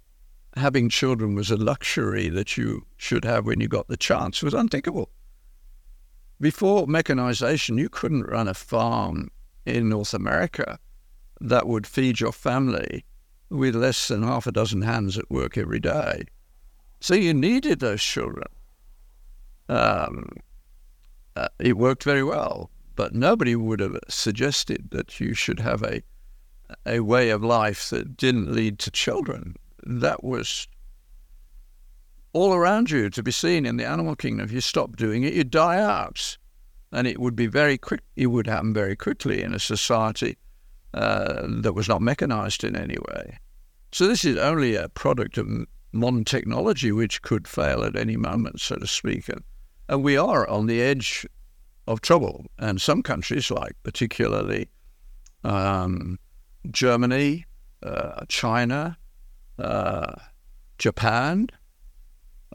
having 0.55 0.89
children 0.89 1.35
was 1.35 1.51
a 1.51 1.57
luxury 1.57 2.29
that 2.29 2.57
you 2.57 2.85
should 2.97 3.23
have 3.25 3.45
when 3.45 3.59
you 3.59 3.67
got 3.67 3.87
the 3.87 3.97
chance 3.97 4.41
was 4.41 4.53
unthinkable. 4.53 5.09
Before 6.39 6.87
mechanization, 6.87 7.77
you 7.77 7.89
couldn't 7.89 8.23
run 8.23 8.47
a 8.47 8.53
farm 8.53 9.29
in 9.65 9.89
North 9.89 10.13
America 10.13 10.79
that 11.41 11.67
would 11.67 11.85
feed 11.85 12.19
your 12.19 12.31
family 12.31 13.05
with 13.49 13.75
less 13.75 14.07
than 14.07 14.23
half 14.23 14.47
a 14.47 14.51
dozen 14.51 14.81
hands 14.81 15.17
at 15.17 15.29
work 15.29 15.57
every 15.57 15.79
day. 15.79 16.23
So 17.01 17.13
you 17.13 17.33
needed 17.33 17.79
those 17.79 18.03
children. 18.03 18.47
Um, 19.67 20.27
uh, 21.35 21.47
it 21.59 21.77
worked 21.77 22.03
very 22.03 22.23
well. 22.23 22.69
But 22.99 23.15
nobody 23.15 23.55
would 23.55 23.79
have 23.79 23.97
suggested 24.09 24.89
that 24.91 25.21
you 25.21 25.33
should 25.33 25.61
have 25.61 25.83
a 25.83 26.01
a 26.85 26.99
way 26.99 27.29
of 27.29 27.41
life 27.41 27.89
that 27.91 28.17
didn't 28.17 28.51
lead 28.51 28.77
to 28.79 28.91
children. 28.91 29.55
That 29.85 30.21
was 30.21 30.67
all 32.33 32.53
around 32.53 32.91
you 32.91 33.09
to 33.09 33.23
be 33.23 33.31
seen 33.31 33.65
in 33.65 33.77
the 33.77 33.85
animal 33.85 34.17
kingdom. 34.17 34.43
If 34.43 34.51
you 34.51 34.59
stop 34.59 34.97
doing 34.97 35.23
it, 35.23 35.31
you 35.31 35.45
die 35.45 35.79
out. 35.79 36.37
And 36.91 37.07
it 37.07 37.21
would 37.21 37.37
be 37.37 37.47
very 37.47 37.77
quick, 37.77 38.01
it 38.17 38.27
would 38.27 38.47
happen 38.47 38.73
very 38.73 38.97
quickly 38.97 39.43
in 39.43 39.53
a 39.53 39.59
society 39.59 40.37
uh, 40.93 41.47
that 41.47 41.75
was 41.75 41.87
not 41.87 42.01
mechanized 42.01 42.65
in 42.65 42.75
any 42.75 42.97
way. 43.07 43.39
So 43.93 44.07
this 44.07 44.25
is 44.25 44.35
only 44.35 44.75
a 44.75 44.89
product 44.89 45.37
of 45.37 45.47
modern 45.93 46.25
technology 46.25 46.91
which 46.91 47.21
could 47.21 47.47
fail 47.47 47.85
at 47.85 47.95
any 47.95 48.17
moment, 48.17 48.59
so 48.59 48.75
to 48.75 48.87
speak. 48.87 49.29
And, 49.29 49.41
and 49.87 50.03
we 50.03 50.17
are 50.17 50.45
on 50.49 50.65
the 50.65 50.81
edge 50.81 51.25
of 51.89 52.01
trouble. 52.01 52.45
And 52.59 52.79
some 52.79 53.01
countries, 53.01 53.49
like 53.49 53.75
particularly 53.83 54.69
um, 55.43 56.19
Germany, 56.69 57.45
uh, 57.83 58.25
China, 58.29 58.97
uh, 59.57 60.13
Japan, 60.77 61.47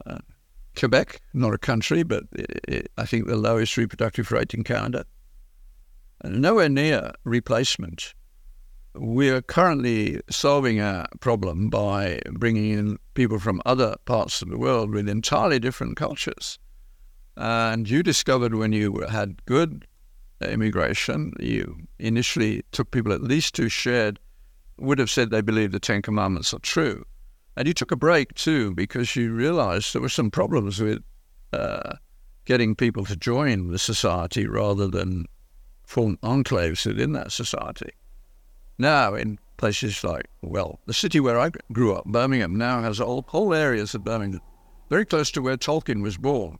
uh, 0.05 0.19
Quebec, 0.77 1.21
not 1.33 1.53
a 1.53 1.57
country, 1.57 2.03
but 2.03 2.23
it, 2.31 2.59
it, 2.67 2.91
I 2.97 3.05
think 3.05 3.27
the 3.27 3.35
lowest 3.35 3.75
reproductive 3.77 4.31
rate 4.31 4.53
in 4.53 4.63
Canada. 4.63 5.05
Nowhere 6.23 6.69
near 6.69 7.11
replacement. 7.25 8.13
We're 8.93 9.41
currently 9.41 10.21
solving 10.29 10.79
a 10.79 11.07
problem 11.19 11.69
by 11.69 12.21
bringing 12.31 12.71
in 12.71 12.97
people 13.13 13.39
from 13.39 13.61
other 13.65 13.97
parts 14.05 14.41
of 14.41 14.49
the 14.49 14.57
world 14.57 14.91
with 14.91 15.09
entirely 15.09 15.59
different 15.59 15.97
cultures. 15.97 16.57
And 17.37 17.89
you 17.89 18.03
discovered 18.03 18.55
when 18.55 18.71
you 18.71 19.05
had 19.09 19.43
good 19.45 19.87
immigration, 20.41 21.33
you 21.39 21.77
initially 21.99 22.63
took 22.71 22.91
people 22.91 23.11
at 23.11 23.23
least 23.23 23.57
who 23.57 23.69
shared, 23.69 24.19
would 24.77 24.99
have 24.99 25.09
said 25.09 25.29
they 25.29 25.41
believe 25.41 25.71
the 25.71 25.79
Ten 25.79 26.01
Commandments 26.01 26.53
are 26.53 26.59
true. 26.59 27.05
And 27.57 27.67
you 27.67 27.73
took 27.73 27.91
a 27.91 27.95
break 27.95 28.33
too 28.33 28.73
because 28.73 29.15
you 29.15 29.33
realized 29.33 29.93
there 29.93 30.01
were 30.01 30.09
some 30.09 30.31
problems 30.31 30.81
with 30.81 31.01
uh, 31.53 31.95
getting 32.45 32.75
people 32.75 33.05
to 33.05 33.15
join 33.15 33.71
the 33.71 33.79
society 33.79 34.45
rather 34.47 34.87
than 34.87 35.25
form 35.85 36.17
enclaves 36.23 36.85
within 36.85 37.13
that 37.13 37.31
society. 37.31 37.91
Now, 38.77 39.13
in 39.13 39.39
places 39.57 40.03
like, 40.03 40.27
well, 40.41 40.79
the 40.85 40.93
city 40.93 41.19
where 41.19 41.39
I 41.39 41.51
grew 41.71 41.95
up, 41.95 42.05
Birmingham, 42.05 42.57
now 42.57 42.81
has 42.81 42.99
whole 42.99 43.53
areas 43.53 43.95
of 43.95 44.03
Birmingham 44.03 44.41
very 44.89 45.05
close 45.05 45.31
to 45.31 45.41
where 45.41 45.57
Tolkien 45.57 46.01
was 46.01 46.17
born, 46.17 46.59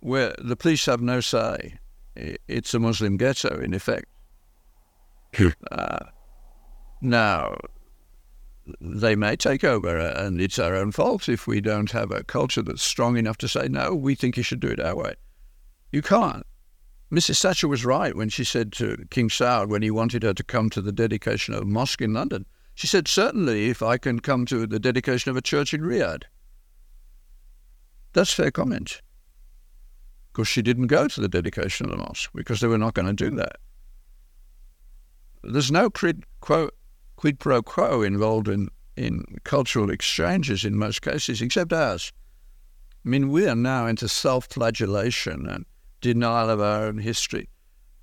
where 0.00 0.34
the 0.38 0.56
police 0.56 0.86
have 0.86 1.00
no 1.00 1.20
say. 1.20 1.78
It's 2.16 2.74
a 2.74 2.78
Muslim 2.78 3.16
ghetto, 3.16 3.60
in 3.60 3.72
effect. 3.74 4.06
uh, 5.70 6.00
now, 7.00 7.56
they 8.80 9.16
may 9.16 9.36
take 9.36 9.64
over, 9.64 9.96
and 9.98 10.40
it's 10.40 10.58
our 10.58 10.74
own 10.74 10.92
fault 10.92 11.28
if 11.28 11.46
we 11.46 11.60
don't 11.60 11.92
have 11.92 12.10
a 12.10 12.24
culture 12.24 12.62
that's 12.62 12.82
strong 12.82 13.16
enough 13.16 13.38
to 13.38 13.48
say, 13.48 13.68
no, 13.68 13.94
we 13.94 14.14
think 14.14 14.36
you 14.36 14.42
should 14.42 14.60
do 14.60 14.68
it 14.68 14.80
our 14.80 14.96
way. 14.96 15.14
You 15.92 16.02
can't. 16.02 16.44
Mrs. 17.10 17.42
Thatcher 17.42 17.66
was 17.66 17.84
right 17.84 18.14
when 18.14 18.28
she 18.28 18.44
said 18.44 18.72
to 18.74 19.06
King 19.10 19.28
Saud, 19.28 19.68
when 19.68 19.82
he 19.82 19.90
wanted 19.90 20.22
her 20.22 20.34
to 20.34 20.44
come 20.44 20.70
to 20.70 20.80
the 20.80 20.92
dedication 20.92 21.54
of 21.54 21.62
a 21.62 21.66
mosque 21.66 22.00
in 22.00 22.12
London, 22.12 22.46
she 22.74 22.86
said, 22.86 23.08
certainly 23.08 23.68
if 23.68 23.82
I 23.82 23.98
can 23.98 24.20
come 24.20 24.46
to 24.46 24.66
the 24.66 24.78
dedication 24.78 25.30
of 25.30 25.36
a 25.36 25.42
church 25.42 25.74
in 25.74 25.80
Riyadh. 25.80 26.22
That's 28.12 28.32
fair 28.32 28.50
comment. 28.50 29.02
Because 30.32 30.48
she 30.48 30.62
didn't 30.62 30.86
go 30.86 31.08
to 31.08 31.20
the 31.20 31.28
dedication 31.28 31.86
of 31.86 31.90
the 31.90 31.98
mosque 31.98 32.30
because 32.34 32.60
they 32.60 32.68
were 32.68 32.78
not 32.78 32.94
going 32.94 33.06
to 33.06 33.12
do 33.12 33.34
that. 33.36 33.56
There's 35.42 35.72
no 35.72 35.90
quid, 35.90 36.24
quo, 36.40 36.70
quid 37.16 37.38
pro 37.38 37.62
quo 37.62 38.02
involved 38.02 38.48
in, 38.48 38.68
in 38.96 39.24
cultural 39.44 39.90
exchanges 39.90 40.64
in 40.64 40.76
most 40.76 41.02
cases, 41.02 41.42
except 41.42 41.72
ours. 41.72 42.12
I 43.04 43.08
mean, 43.08 43.30
we 43.30 43.48
are 43.48 43.54
now 43.56 43.86
into 43.86 44.08
self 44.08 44.46
flagellation 44.46 45.48
and 45.48 45.64
denial 46.00 46.50
of 46.50 46.60
our 46.60 46.86
own 46.86 46.98
history, 46.98 47.48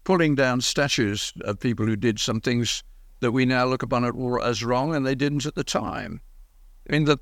pulling 0.04 0.36
down 0.36 0.62
statues 0.62 1.34
of 1.42 1.60
people 1.60 1.86
who 1.86 1.96
did 1.96 2.20
some 2.20 2.42
things 2.42 2.84
that 3.20 3.32
we 3.32 3.46
now 3.46 3.66
look 3.66 3.84
upon 3.84 4.06
as 4.42 4.63
wrong 4.63 4.96
and 4.96 5.06
they 5.06 5.16
didn't 5.16 5.46
at 5.46 5.56
the 5.56 5.63
time. 5.63 6.22
I 6.90 6.94
mean, 6.94 7.06
the, 7.06 7.18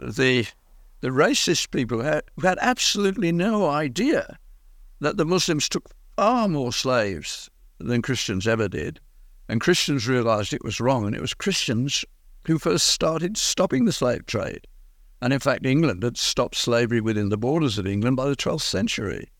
the, 0.00 0.46
the 1.00 1.08
racist 1.08 1.70
people 1.70 2.02
had, 2.02 2.24
had 2.42 2.58
absolutely 2.60 3.32
no 3.32 3.68
idea 3.68 4.38
that 5.00 5.16
the 5.16 5.24
Muslims 5.24 5.68
took 5.68 5.90
far 6.16 6.48
more 6.48 6.72
slaves 6.72 7.50
than 7.78 8.02
Christians 8.02 8.46
ever 8.46 8.68
did. 8.68 9.00
And 9.48 9.60
Christians 9.60 10.08
realized 10.08 10.52
it 10.52 10.64
was 10.64 10.80
wrong, 10.80 11.06
and 11.06 11.14
it 11.14 11.20
was 11.20 11.34
Christians 11.34 12.04
who 12.46 12.58
first 12.58 12.86
started 12.86 13.36
stopping 13.36 13.84
the 13.84 13.92
slave 13.92 14.26
trade. 14.26 14.66
And 15.22 15.32
in 15.32 15.38
fact, 15.38 15.66
England 15.66 16.02
had 16.02 16.16
stopped 16.16 16.56
slavery 16.56 17.00
within 17.00 17.28
the 17.28 17.36
borders 17.36 17.78
of 17.78 17.86
England 17.86 18.16
by 18.16 18.28
the 18.28 18.36
12th 18.36 18.62
century. 18.62 19.30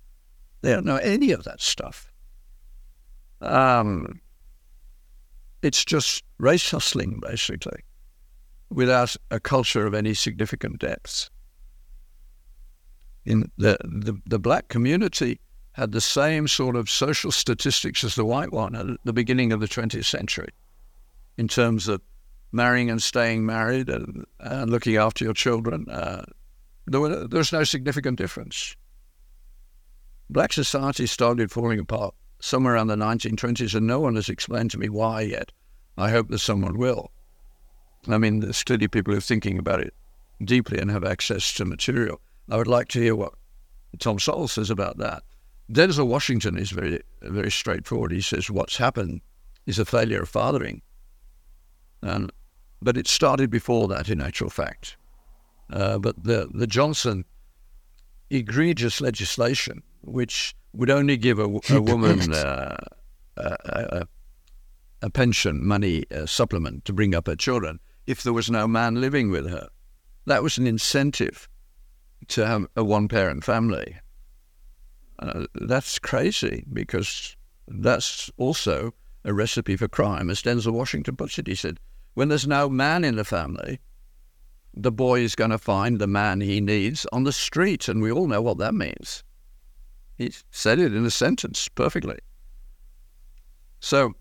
They 0.63 0.73
don't 0.73 0.87
know 0.87 0.97
any 0.97 1.33
of 1.33 1.45
that 1.45 1.61
stuff. 1.61 2.13
Um, 3.41 4.21
it's 5.63 5.85
just 5.85 6.25
race 6.39 6.71
hustling, 6.71 7.21
basically, 7.21 7.81
without 8.71 9.17
a 9.31 9.41
culture 9.41 9.87
of 9.87 9.95
any 9.95 10.15
significant 10.15 10.79
depth. 10.79 11.31
In 13.27 13.51
the, 13.59 13.77
the, 13.85 14.19
the 14.25 14.39
black 14.39 14.69
community 14.69 15.41
had 15.73 15.93
the 15.93 16.01
same 16.01 16.49
sort 16.49 16.77
of 16.77 16.89
social 16.89 17.31
statistics 17.31 18.03
as 18.05 18.15
the 18.15 18.25
white 18.25 18.53
one 18.53 18.75
at 18.75 18.87
the 19.05 19.13
beginning 19.13 19.53
of 19.53 19.61
the 19.61 19.69
20th 19.69 20.05
century 20.05 20.49
in 21.37 21.49
terms 21.49 21.89
of 21.89 22.01
marrying 22.53 22.89
and 22.89 23.03
staying 23.03 23.45
married 23.45 23.89
and, 23.89 24.25
and 24.41 24.71
looking 24.71 24.97
after 24.97 25.25
your 25.25 25.35
children. 25.35 25.87
Uh, 25.91 26.25
there, 26.87 27.27
there 27.27 27.39
was 27.39 27.53
no 27.53 27.65
significant 27.65 28.17
difference 28.17 28.77
black 30.29 30.53
society 30.53 31.07
started 31.07 31.51
falling 31.51 31.79
apart 31.79 32.15
somewhere 32.41 32.75
around 32.75 32.89
the 32.89 32.97
1920s, 32.97 33.75
and 33.75 33.87
no 33.87 34.01
one 34.01 34.15
has 34.17 34.29
explained 34.29 34.71
to 34.71 34.79
me 34.79 34.89
why 34.89 35.23
yet. 35.23 35.53
I 35.97 36.11
hope 36.11 36.29
that 36.29 36.41
someone 36.41 36.77
will. 36.77 37.11
I 38.09 38.19
mean, 38.19 38.41
there's 38.41 38.63
clearly 38.63 38.89
people 38.89 39.13
who 39.13 39.19
are 39.19 39.23
thinking 39.23 39.59
about 39.59 39.81
it 39.81 39.95
deeply 40.45 40.79
and 40.79 40.91
have 40.91 41.05
access 41.05 41.53
to 41.55 41.65
material. 41.65 42.21
I 42.49 42.57
would 42.57 42.69
like 42.69 42.89
to 42.89 43.01
hear 43.01 43.17
what 43.17 43.33
Tom 43.99 44.19
Sowell 44.19 44.49
says 44.49 44.71
about 44.71 44.99
that. 44.99 45.23
Denzel 45.73 46.07
Washington 46.07 46.57
is 46.57 46.71
very, 46.71 47.01
very 47.23 47.51
straightforward. 47.51 48.13
He 48.13 48.21
says 48.21 48.51
what's 48.51 48.77
happened 48.77 49.21
is 49.67 49.79
a 49.79 49.85
failure 49.85 50.23
of 50.23 50.29
fathering, 50.29 50.83
and 52.03 52.31
but 52.81 52.97
it 52.97 53.09
started 53.09 53.51
before 53.51 53.89
that, 53.89 54.09
in 54.09 54.21
actual 54.21 54.51
fact. 54.51 54.97
Uh, 55.73 55.99
but 55.99 56.23
the 56.23 56.49
the 56.55 56.69
Johnson 56.69 57.25
egregious 58.31 59.01
legislation 59.01 59.83
which 60.03 60.55
would 60.73 60.91
only 60.91 61.17
give 61.17 61.39
a, 61.39 61.61
a 61.71 61.81
woman 61.81 62.33
uh, 62.33 62.77
a, 63.37 63.57
a, 63.65 64.09
a, 65.03 65.11
pension 65.11 65.65
money 65.65 66.05
uh, 66.11 66.27
supplement 66.27 66.85
to 66.85 66.93
bring 66.93 67.15
up 67.15 67.27
her 67.27 67.37
children 67.37 67.79
if 68.07 68.23
there 68.23 68.33
was 68.33 68.51
no 68.51 68.67
man 68.67 69.01
living 69.01 69.31
with 69.31 69.49
her. 69.49 69.69
That 70.27 70.43
was 70.43 70.59
an 70.59 70.67
incentive 70.67 71.49
to 72.29 72.47
have 72.47 72.67
a 72.77 72.85
one 72.85 73.09
parent 73.09 73.45
family. 73.45 73.97
Uh, 75.19 75.47
that's 75.55 75.99
crazy 75.99 76.65
because 76.73 77.37
that's 77.69 78.31
also 78.37 78.93
a 79.25 79.33
recipe 79.33 79.77
for 79.77 79.89
crime. 79.89 80.31
As 80.31 80.43
Denzel 80.43 80.73
Washington 80.73 81.17
puts 81.17 81.39
it, 81.39 81.47
he 81.47 81.55
said, 81.55 81.81
when 82.15 82.29
there's 82.29 82.47
no 82.47 82.69
man 82.69 83.05
in 83.05 83.17
the 83.17 83.25
family, 83.25 83.81
the 84.75 84.93
boy 84.93 85.21
is 85.21 85.35
going 85.35 85.51
to 85.51 85.59
find 85.59 85.99
the 85.99 86.07
man 86.07 86.41
he 86.41 86.61
needs 86.61 87.07
on 87.13 87.25
the 87.25 87.33
street. 87.33 87.89
And 87.89 88.03
we 88.03 88.13
all 88.13 88.27
know 88.27 88.43
what 88.43 88.59
that 88.59 88.75
means. 88.75 89.25
He 90.17 90.33
said 90.51 90.79
it 90.79 90.95
in 90.95 91.05
a 91.05 91.11
sentence 91.11 91.69
perfectly. 91.69 92.19
So, 93.81 94.15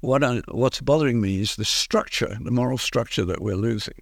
what 0.00 0.22
I, 0.22 0.42
what's 0.48 0.80
bothering 0.80 1.20
me 1.20 1.40
is 1.40 1.56
the 1.56 1.64
structure, 1.64 2.38
the 2.40 2.50
moral 2.50 2.78
structure 2.78 3.24
that 3.24 3.42
we're 3.42 3.56
losing. 3.56 4.00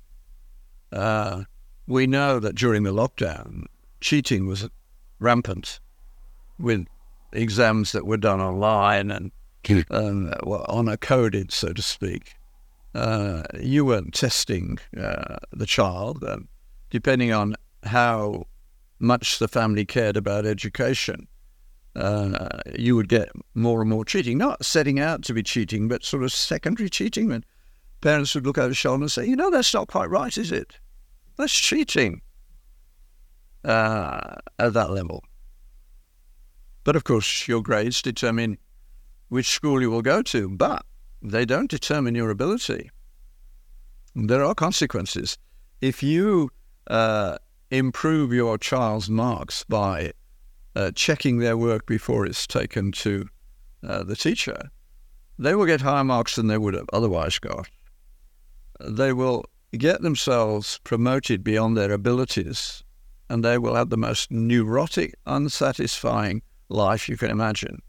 Uh, 0.90 1.44
we 1.86 2.06
know 2.06 2.38
that 2.38 2.54
during 2.54 2.82
the 2.82 2.92
lockdown, 2.92 3.64
cheating 4.00 4.46
was 4.46 4.68
rampant 5.18 5.80
with 6.58 6.86
exams 7.32 7.92
that 7.92 8.06
were 8.06 8.16
done 8.16 8.40
online 8.40 9.10
and 9.10 9.32
um, 9.90 10.32
well, 10.42 10.64
honor 10.68 10.96
coded, 10.96 11.52
so 11.52 11.72
to 11.72 11.82
speak. 11.82 12.34
Uh, 12.94 13.42
you 13.60 13.84
weren't 13.84 14.12
testing 14.12 14.78
uh, 15.00 15.36
the 15.52 15.66
child, 15.66 16.22
and 16.24 16.48
depending 16.90 17.32
on 17.32 17.54
how 17.84 18.46
much 18.98 19.38
the 19.38 19.48
family 19.48 19.84
cared 19.84 20.16
about 20.16 20.44
education, 20.44 21.26
uh, 21.96 22.48
you 22.76 22.96
would 22.96 23.08
get 23.08 23.30
more 23.54 23.80
and 23.80 23.90
more 23.90 24.04
cheating. 24.04 24.36
Not 24.36 24.64
setting 24.64 24.98
out 24.98 25.22
to 25.24 25.34
be 25.34 25.42
cheating, 25.42 25.88
but 25.88 26.04
sort 26.04 26.22
of 26.22 26.32
secondary 26.32 26.90
cheating. 26.90 27.28
When 27.28 27.44
parents 28.00 28.34
would 28.34 28.46
look 28.46 28.58
over 28.58 28.68
the 28.68 28.74
shoulder 28.74 29.04
and 29.04 29.12
say, 29.12 29.26
"You 29.26 29.36
know, 29.36 29.50
that's 29.50 29.72
not 29.72 29.88
quite 29.88 30.10
right, 30.10 30.36
is 30.36 30.52
it? 30.52 30.78
That's 31.36 31.54
cheating." 31.54 32.22
Uh, 33.64 34.34
at 34.58 34.72
that 34.72 34.90
level. 34.90 35.22
But 36.82 36.96
of 36.96 37.04
course, 37.04 37.46
your 37.46 37.62
grades 37.62 38.02
determine 38.02 38.58
which 39.28 39.48
school 39.48 39.80
you 39.80 39.88
will 39.88 40.02
go 40.02 40.20
to, 40.22 40.48
but 40.48 40.84
they 41.22 41.44
don't 41.44 41.70
determine 41.70 42.16
your 42.16 42.30
ability. 42.30 42.90
There 44.16 44.44
are 44.44 44.54
consequences. 44.54 45.38
If 45.80 46.02
you 46.02 46.50
uh, 46.88 47.38
improve 47.70 48.32
your 48.32 48.58
child's 48.58 49.08
marks 49.08 49.64
by 49.64 50.12
uh, 50.74 50.90
checking 50.94 51.38
their 51.38 51.56
work 51.56 51.86
before 51.86 52.26
it's 52.26 52.46
taken 52.46 52.90
to 52.92 53.28
uh, 53.86 54.02
the 54.02 54.16
teacher, 54.16 54.70
they 55.38 55.54
will 55.54 55.66
get 55.66 55.80
higher 55.80 56.04
marks 56.04 56.34
than 56.34 56.48
they 56.48 56.58
would 56.58 56.74
have 56.74 56.88
otherwise 56.92 57.38
got. 57.38 57.68
They 58.80 59.12
will 59.12 59.44
get 59.78 60.02
themselves 60.02 60.80
promoted 60.84 61.42
beyond 61.42 61.76
their 61.76 61.92
abilities, 61.92 62.84
and 63.28 63.44
they 63.44 63.58
will 63.58 63.74
have 63.74 63.90
the 63.90 63.96
most 63.96 64.30
neurotic, 64.30 65.14
unsatisfying 65.26 66.42
life 66.68 67.08
you 67.08 67.16
can 67.16 67.30
imagine. 67.30 67.80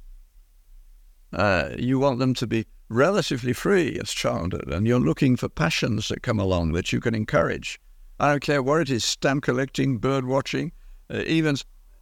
Uh, 1.34 1.69
you 1.78 2.00
want 2.00 2.19
them 2.19 2.34
to 2.36 2.48
be 2.48 2.65
relatively 2.89 3.54
free 3.54 3.98
as 4.02 4.12
childhood, 4.12 4.72
and 4.72 4.88
you're 4.88 5.00
looking 5.00 5.36
for 5.36 5.50
passions 5.50 6.08
that 6.08 6.22
come 6.22 6.39
along 6.39 6.74
that 6.74 6.93
you 6.93 7.00
can 7.00 7.15
encourage. 7.15 7.80
I 8.19 8.30
don't 8.30 8.41
care 8.43 8.62
what 8.62 8.82
it 8.82 8.89
is 8.89 9.04
stamp 9.04 9.43
collecting, 9.43 9.98
bird 9.98 10.26
watching, 10.26 10.72
uh, 11.13 11.24
even 11.26 11.58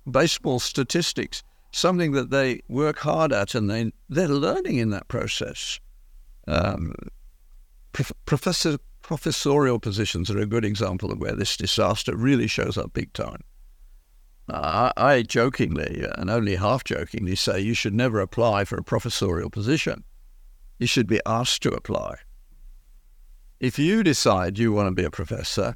baseball 0.09 0.59
statistics, 0.59 1.43
something 1.71 2.11
that 2.11 2.29
they 2.29 2.61
work 2.67 2.99
hard 2.99 3.31
at 3.31 3.55
and 3.55 3.69
they, 3.69 3.91
they're 4.09 4.27
learning 4.27 4.77
in 4.77 4.89
that 4.89 5.07
process. 5.07 5.79
Um, 6.47 6.93
prof- 7.93 8.11
professor, 8.25 8.77
professorial 9.11 9.77
positions 9.77 10.31
are 10.31 10.39
a 10.39 10.45
good 10.45 10.63
example 10.63 11.11
of 11.11 11.19
where 11.19 11.35
this 11.35 11.57
disaster 11.57 12.15
really 12.15 12.47
shows 12.47 12.77
up 12.77 12.93
big 12.93 13.11
time. 13.11 13.41
I, 14.47 14.93
I 14.95 15.21
jokingly, 15.23 16.05
and 16.15 16.29
only 16.29 16.55
half 16.55 16.85
jokingly, 16.85 17.35
say 17.35 17.59
you 17.59 17.73
should 17.73 17.93
never 17.93 18.21
apply 18.21 18.63
for 18.63 18.77
a 18.77 18.83
professorial 18.83 19.49
position. 19.49 20.05
You 20.79 20.87
should 20.87 21.07
be 21.07 21.19
asked 21.25 21.61
to 21.63 21.71
apply. 21.71 22.19
If 23.59 23.77
you 23.77 24.01
decide 24.01 24.57
you 24.57 24.71
want 24.71 24.87
to 24.87 24.95
be 24.95 25.03
a 25.03 25.11
professor, 25.11 25.75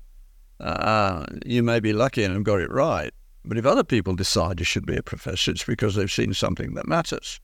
uh, 0.62 1.26
you 1.46 1.62
may 1.62 1.82
be 1.82 1.92
lucky 1.92 2.24
and 2.24 2.34
have 2.34 2.46
got 2.46 2.62
it 2.62 2.72
right. 2.72 3.12
But 3.44 3.58
if 3.58 3.66
other 3.66 3.84
people 3.84 4.16
decide 4.16 4.62
you 4.62 4.66
should 4.66 4.86
be 4.86 4.96
a 4.96 5.04
professor, 5.04 5.52
it's 5.52 5.66
because 5.66 5.96
they've 5.96 6.10
seen 6.10 6.34
something 6.34 6.74
that 6.76 6.88
matters. 6.88 7.42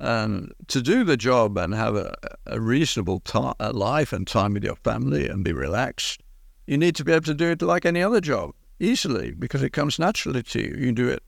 And 0.00 0.52
to 0.68 0.80
do 0.80 1.02
the 1.02 1.16
job 1.16 1.58
and 1.58 1.74
have 1.74 1.96
a, 1.96 2.14
a 2.46 2.60
reasonable 2.60 3.20
ta- 3.20 3.54
a 3.58 3.72
life 3.72 4.12
and 4.12 4.26
time 4.26 4.54
with 4.54 4.64
your 4.64 4.76
family 4.76 5.28
and 5.28 5.42
be 5.42 5.52
relaxed, 5.52 6.22
you 6.66 6.78
need 6.78 6.94
to 6.96 7.04
be 7.04 7.12
able 7.12 7.24
to 7.24 7.34
do 7.34 7.50
it 7.50 7.62
like 7.62 7.84
any 7.84 8.02
other 8.02 8.20
job 8.20 8.52
easily 8.78 9.32
because 9.32 9.62
it 9.62 9.70
comes 9.70 9.98
naturally 9.98 10.42
to 10.44 10.60
you. 10.60 10.76
You 10.78 10.92
do 10.92 11.08
it 11.08 11.22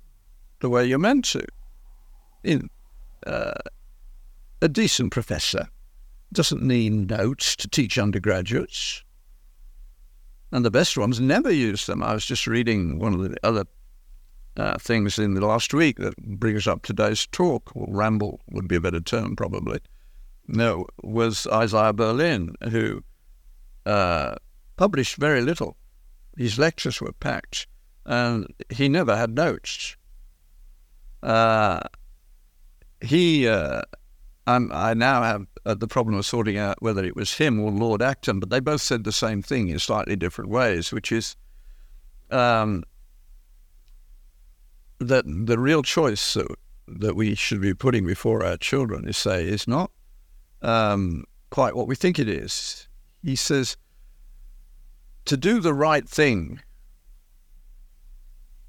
the 0.60 0.68
way 0.68 0.86
you're 0.86 0.98
meant 0.98 1.24
to. 1.26 1.44
In 2.44 2.70
uh, 3.26 3.54
a 4.62 4.68
decent 4.68 5.12
professor 5.12 5.68
doesn't 6.32 6.62
need 6.62 7.10
notes 7.10 7.56
to 7.56 7.68
teach 7.68 7.98
undergraduates, 7.98 9.02
and 10.52 10.64
the 10.64 10.70
best 10.70 10.96
ones 10.96 11.20
never 11.20 11.50
use 11.50 11.86
them. 11.86 12.02
I 12.02 12.14
was 12.14 12.24
just 12.24 12.46
reading 12.46 12.98
one 12.98 13.14
of 13.14 13.20
the 13.20 13.36
other 13.42 13.64
uh, 14.60 14.78
things 14.78 15.18
in 15.18 15.34
the 15.34 15.46
last 15.46 15.72
week 15.72 15.96
that 15.98 16.16
bring 16.16 16.56
us 16.56 16.66
up 16.66 16.82
today's 16.82 17.26
talk, 17.26 17.70
or 17.74 17.86
ramble 17.88 18.40
would 18.50 18.68
be 18.68 18.76
a 18.76 18.80
better 18.80 19.00
term 19.00 19.36
probably. 19.36 19.80
No, 20.46 20.86
was 21.02 21.46
Isaiah 21.46 21.92
Berlin, 21.92 22.54
who 22.70 23.02
uh, 23.86 24.34
published 24.76 25.16
very 25.16 25.40
little 25.40 25.76
his 26.36 26.58
lectures 26.58 27.00
were 27.00 27.12
packed, 27.12 27.66
and 28.06 28.46
he 28.70 28.88
never 28.88 29.16
had 29.16 29.34
notes. 29.34 29.96
Uh, 31.22 31.80
he, 33.02 33.46
uh, 33.46 33.82
i 34.46 34.94
now 34.94 35.22
have 35.22 35.46
uh, 35.66 35.74
the 35.74 35.86
problem 35.86 36.16
of 36.16 36.26
sorting 36.26 36.56
out 36.56 36.80
whether 36.80 37.04
it 37.04 37.14
was 37.14 37.34
him 37.34 37.60
or 37.60 37.70
Lord 37.70 38.02
Acton, 38.02 38.40
but 38.40 38.50
they 38.50 38.60
both 38.60 38.80
said 38.80 39.04
the 39.04 39.12
same 39.12 39.42
thing 39.42 39.68
in 39.68 39.78
slightly 39.78 40.16
different 40.16 40.50
ways, 40.50 40.92
which 40.92 41.12
is 41.12 41.36
um, 42.30 42.84
that 45.00 45.24
the 45.26 45.58
real 45.58 45.82
choice 45.82 46.36
that, 46.86 47.16
we 47.16 47.34
should 47.34 47.60
be 47.60 47.74
putting 47.74 48.06
before 48.06 48.44
our 48.44 48.56
children 48.56 49.08
is 49.08 49.16
say 49.16 49.46
is 49.46 49.66
not 49.66 49.90
um, 50.62 51.24
quite 51.50 51.74
what 51.74 51.88
we 51.88 51.94
think 51.94 52.18
it 52.18 52.28
is. 52.28 52.86
He 53.22 53.34
says 53.34 53.76
to 55.24 55.36
do 55.36 55.60
the 55.60 55.74
right 55.74 56.08
thing 56.08 56.60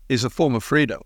is 0.07 0.23
a 0.23 0.29
form 0.29 0.55
of 0.55 0.63
freedom. 0.63 1.01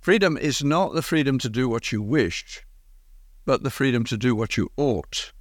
Freedom 0.00 0.36
is 0.36 0.64
not 0.64 0.94
the 0.94 1.02
freedom 1.02 1.38
to 1.38 1.48
do 1.48 1.68
what 1.68 1.92
you 1.92 2.00
wish, 2.00 2.64
but 3.44 3.62
the 3.62 3.70
freedom 3.70 4.04
to 4.04 4.16
do 4.16 4.34
what 4.34 4.56
you 4.56 4.70
ought. 4.76 5.32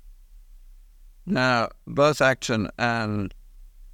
Now, 1.26 1.70
both 1.88 2.22
Acton 2.22 2.70
and 2.78 3.34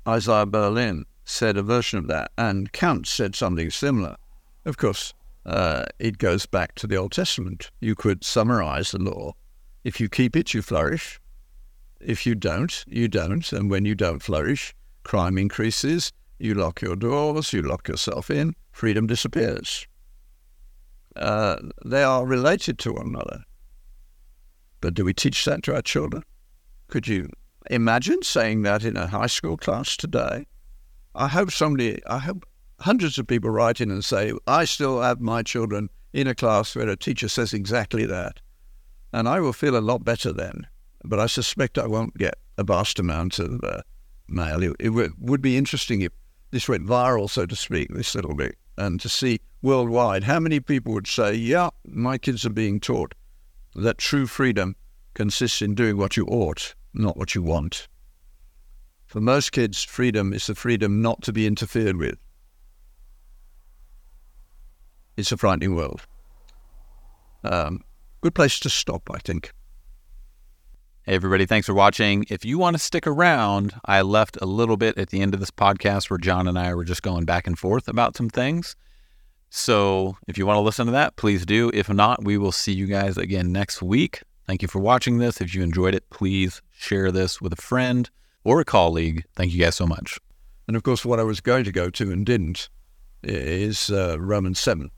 Isaiah 0.07 0.45
Berlin 0.45 1.05
said 1.25 1.57
a 1.57 1.63
version 1.63 1.99
of 1.99 2.07
that, 2.07 2.31
and 2.37 2.71
Kant 2.71 3.07
said 3.07 3.35
something 3.35 3.69
similar. 3.69 4.15
Of 4.65 4.77
course, 4.77 5.13
uh, 5.45 5.85
it 5.99 6.17
goes 6.17 6.45
back 6.47 6.73
to 6.75 6.87
the 6.87 6.95
Old 6.95 7.11
Testament. 7.11 7.69
You 7.79 7.95
could 7.95 8.23
summarize 8.23 8.91
the 8.91 8.99
law. 8.99 9.33
If 9.83 9.99
you 9.99 10.09
keep 10.09 10.35
it, 10.35 10.53
you 10.53 10.63
flourish. 10.63 11.19
If 12.01 12.25
you 12.25 12.33
don't, 12.33 12.83
you 12.87 13.07
don't. 13.07 13.51
And 13.53 13.69
when 13.69 13.85
you 13.85 13.93
don't 13.93 14.23
flourish, 14.23 14.73
crime 15.03 15.37
increases, 15.37 16.11
you 16.39 16.55
lock 16.55 16.81
your 16.81 16.95
doors, 16.95 17.53
you 17.53 17.61
lock 17.61 17.87
yourself 17.87 18.29
in, 18.29 18.55
freedom 18.71 19.05
disappears. 19.07 19.87
Uh, 21.15 21.57
they 21.85 22.03
are 22.03 22.25
related 22.25 22.79
to 22.79 22.93
one 22.93 23.07
another. 23.07 23.43
But 24.81 24.95
do 24.95 25.05
we 25.05 25.13
teach 25.13 25.45
that 25.45 25.63
to 25.63 25.75
our 25.75 25.81
children? 25.81 26.23
Could 26.87 27.07
you 27.07 27.29
imagine 27.69 28.21
saying 28.23 28.63
that 28.63 28.83
in 28.83 28.97
a 28.97 29.07
high 29.07 29.27
school 29.27 29.57
class 29.57 29.95
today? 29.95 30.45
I 31.13 31.27
hope 31.27 31.51
somebody, 31.51 32.01
I 32.05 32.19
hope 32.19 32.45
hundreds 32.79 33.17
of 33.17 33.27
people 33.27 33.49
write 33.49 33.81
in 33.81 33.91
and 33.91 34.03
say, 34.03 34.33
I 34.47 34.65
still 34.65 35.01
have 35.01 35.21
my 35.21 35.43
children 35.43 35.89
in 36.13 36.27
a 36.27 36.35
class 36.35 36.75
where 36.75 36.89
a 36.89 36.95
teacher 36.95 37.27
says 37.27 37.53
exactly 37.53 38.05
that. 38.05 38.39
And 39.13 39.27
I 39.27 39.39
will 39.39 39.53
feel 39.53 39.77
a 39.77 39.79
lot 39.79 40.03
better 40.03 40.33
then 40.33 40.67
but 41.07 41.19
I 41.19 41.27
suspect 41.27 41.77
I 41.77 41.87
won't 41.87 42.17
get 42.17 42.35
a 42.57 42.63
vast 42.63 42.99
amount 42.99 43.39
of 43.39 43.63
uh, 43.63 43.81
mail. 44.27 44.63
It, 44.63 44.75
it 44.79 44.89
w- 44.89 45.13
would 45.19 45.41
be 45.41 45.57
interesting 45.57 46.01
if 46.01 46.11
this 46.51 46.67
went 46.67 46.85
viral, 46.85 47.29
so 47.29 47.45
to 47.45 47.55
speak, 47.55 47.93
this 47.93 48.15
little 48.15 48.35
bit, 48.35 48.57
and 48.77 48.99
to 49.01 49.09
see 49.09 49.39
worldwide 49.61 50.23
how 50.23 50.39
many 50.39 50.59
people 50.59 50.93
would 50.93 51.07
say, 51.07 51.33
yeah, 51.33 51.69
my 51.85 52.17
kids 52.17 52.45
are 52.45 52.51
being 52.51 52.79
taught 52.79 53.13
that 53.75 53.97
true 53.97 54.25
freedom 54.25 54.75
consists 55.13 55.61
in 55.61 55.75
doing 55.75 55.97
what 55.97 56.15
you 56.15 56.25
ought, 56.25 56.75
not 56.93 57.17
what 57.17 57.35
you 57.35 57.41
want. 57.41 57.87
For 59.07 59.21
most 59.21 59.51
kids, 59.51 59.83
freedom 59.83 60.33
is 60.33 60.47
the 60.47 60.55
freedom 60.55 61.01
not 61.01 61.21
to 61.23 61.33
be 61.33 61.47
interfered 61.47 61.97
with. 61.97 62.17
It's 65.17 65.31
a 65.31 65.37
frightening 65.37 65.75
world. 65.75 66.01
Um, 67.43 67.83
good 68.21 68.35
place 68.35 68.59
to 68.59 68.69
stop, 68.69 69.09
I 69.13 69.19
think. 69.19 69.51
Hey, 71.03 71.13
everybody, 71.13 71.45
thanks 71.45 71.67
for 71.67 71.73
watching. 71.73 72.25
If 72.29 72.43
you 72.43 72.57
want 72.57 72.75
to 72.75 72.81
stick 72.83 73.05
around, 73.05 73.75
I 73.85 74.01
left 74.01 74.37
a 74.41 74.45
little 74.45 74.75
bit 74.75 74.97
at 74.97 75.11
the 75.11 75.21
end 75.21 75.33
of 75.33 75.39
this 75.39 75.51
podcast 75.51 76.09
where 76.09 76.17
John 76.17 76.47
and 76.47 76.57
I 76.57 76.73
were 76.73 76.83
just 76.83 77.03
going 77.03 77.25
back 77.25 77.47
and 77.47 77.57
forth 77.57 77.87
about 77.87 78.17
some 78.17 78.29
things. 78.29 78.75
So 79.49 80.17
if 80.27 80.37
you 80.37 80.45
want 80.45 80.57
to 80.57 80.61
listen 80.61 80.87
to 80.87 80.91
that, 80.93 81.15
please 81.15 81.45
do. 81.45 81.71
If 81.73 81.87
not, 81.89 82.25
we 82.25 82.37
will 82.37 82.51
see 82.51 82.73
you 82.73 82.87
guys 82.87 83.17
again 83.17 83.51
next 83.51 83.81
week. 83.81 84.21
Thank 84.47 84.61
you 84.61 84.67
for 84.67 84.79
watching 84.79 85.19
this. 85.19 85.39
If 85.39 85.55
you 85.55 85.63
enjoyed 85.63 85.95
it, 85.95 86.09
please 86.09 86.61
share 86.71 87.11
this 87.11 87.39
with 87.39 87.53
a 87.53 87.61
friend 87.61 88.09
or 88.43 88.59
a 88.59 88.65
colleague. 88.65 89.23
Thank 89.35 89.53
you 89.53 89.61
guys 89.61 89.75
so 89.75 89.87
much. 89.87 90.19
And 90.67 90.75
of 90.75 90.83
course, 90.83 91.05
what 91.05 91.19
I 91.19 91.23
was 91.23 91.39
going 91.39 91.63
to 91.63 91.71
go 91.71 91.89
to 91.91 92.11
and 92.11 92.25
didn't 92.25 92.69
is 93.23 93.89
uh, 93.89 94.19
Romans 94.19 94.59
7. 94.59 94.91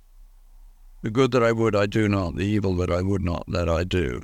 The 1.08 1.12
good 1.12 1.32
that 1.32 1.42
I 1.42 1.54
would, 1.54 1.74
I 1.74 1.86
do 1.86 2.10
not. 2.10 2.36
The 2.36 2.46
evil 2.46 2.76
that 2.76 2.92
I 2.92 3.02
would 3.02 3.24
not, 3.24 3.46
that 3.48 3.70
I 3.70 3.86
do. 3.86 4.22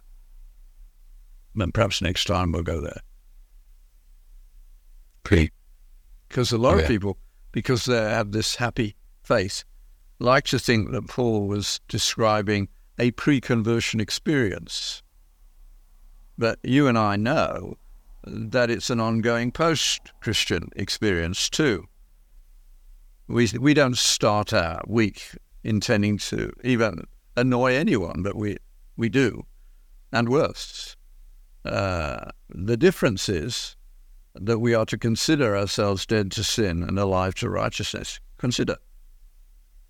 And 1.55 1.73
perhaps 1.73 2.01
next 2.01 2.25
time 2.25 2.51
we'll 2.51 2.63
go 2.63 2.81
there. 2.81 2.99
Great. 5.23 5.53
Because 6.27 6.51
a 6.51 6.57
lot 6.57 6.77
of 6.77 6.86
people, 6.86 7.17
because 7.53 7.86
they 7.86 7.95
have 7.95 8.34
this 8.34 8.57
happy 8.57 8.97
faith, 9.23 9.63
like 10.19 10.43
to 10.47 10.59
think 10.59 10.91
that 10.91 11.07
Paul 11.07 11.47
was 11.47 11.79
describing 11.88 12.67
a 12.99 13.11
pre 13.11 13.39
conversion 13.39 14.01
experience. 14.01 15.03
But 16.38 16.59
you 16.63 16.89
and 16.89 16.97
I 16.97 17.15
know 17.15 17.77
that 18.25 18.69
it's 18.69 18.89
an 18.89 18.99
ongoing 18.99 19.53
post 19.53 20.11
Christian 20.19 20.67
experience 20.75 21.49
too. 21.49 21.86
We, 23.29 23.47
we 23.57 23.73
don't 23.73 23.97
start 23.97 24.51
out 24.51 24.89
week 24.89 25.38
intending 25.64 26.18
to 26.18 26.51
even 26.64 27.05
annoy 27.36 27.74
anyone, 27.74 28.22
but 28.22 28.36
we, 28.36 28.57
we 28.97 29.09
do, 29.09 29.45
and 30.11 30.30
worse. 30.30 30.95
Uh, 31.66 32.30
the 32.49 32.78
difference 32.78 33.30
is 33.30 33.76
that 34.36 34.59
we 34.59 34.74
are 34.74 34.86
to 34.86 34.97
consider 34.97 35.55
ourselves 35.55 36.05
dead 36.05 36.32
to 36.32 36.43
sin 36.43 36.84
and 36.84 36.99
alive 36.99 37.36
to 37.36 37.49
righteousness. 37.49 38.20
Consider. 38.38 38.78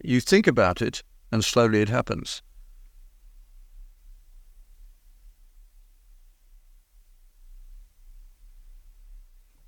You 0.04 0.20
think 0.20 0.48
about 0.48 0.82
it, 0.82 1.02
and 1.32 1.44
slowly 1.44 1.82
it 1.82 1.90
happens. 1.90 2.42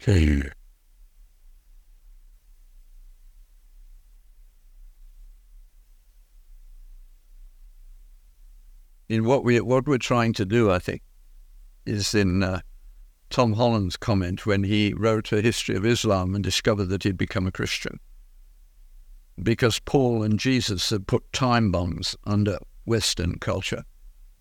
Okay. 0.02 0.52
In 9.08 9.24
what 9.26 9.44
we 9.44 9.60
what 9.60 9.88
we're 9.88 9.98
trying 9.98 10.34
to 10.34 10.46
do, 10.46 10.72
I 10.72 10.80
think, 10.80 11.02
is 11.86 12.16
in 12.16 12.42
uh, 12.42 12.62
Tom 13.30 13.54
Holland's 13.54 13.98
comment 13.98 14.46
when 14.46 14.64
he 14.64 14.94
wrote 14.94 15.32
a 15.32 15.42
history 15.42 15.76
of 15.76 15.86
Islam 15.86 16.34
and 16.34 16.44
discovered 16.44 16.86
that 16.86 17.04
he'd 17.04 17.18
become 17.18 17.46
a 17.46 17.52
Christian 17.52 18.00
because 19.42 19.80
Paul 19.80 20.24
and 20.24 20.40
Jesus 20.40 20.90
had 20.90 21.08
put 21.08 21.32
time 21.34 21.72
bombs 21.72 22.16
under 22.24 22.58
Western 22.86 23.38
culture, 23.40 23.84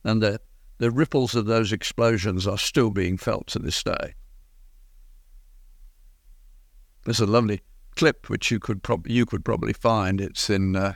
and 0.03 0.23
the 0.23 0.41
the 0.79 0.91
ripples 0.91 1.35
of 1.35 1.47
those 1.47 1.73
explosions 1.73 2.47
are 2.47 2.59
still 2.59 2.91
being 2.91 3.17
felt 3.17 3.47
to 3.49 3.59
this 3.59 3.83
day. 3.83 4.15
There's 7.05 7.21
a 7.21 7.27
lovely 7.27 7.61
clip 7.97 8.29
which 8.29 8.51
you 8.51 8.59
could 8.59 8.83
prob- 8.83 9.07
you 9.07 9.25
could 9.25 9.45
probably 9.45 9.73
find. 9.73 10.21
It's 10.21 10.51
in 10.51 10.75
uh, 10.75 10.95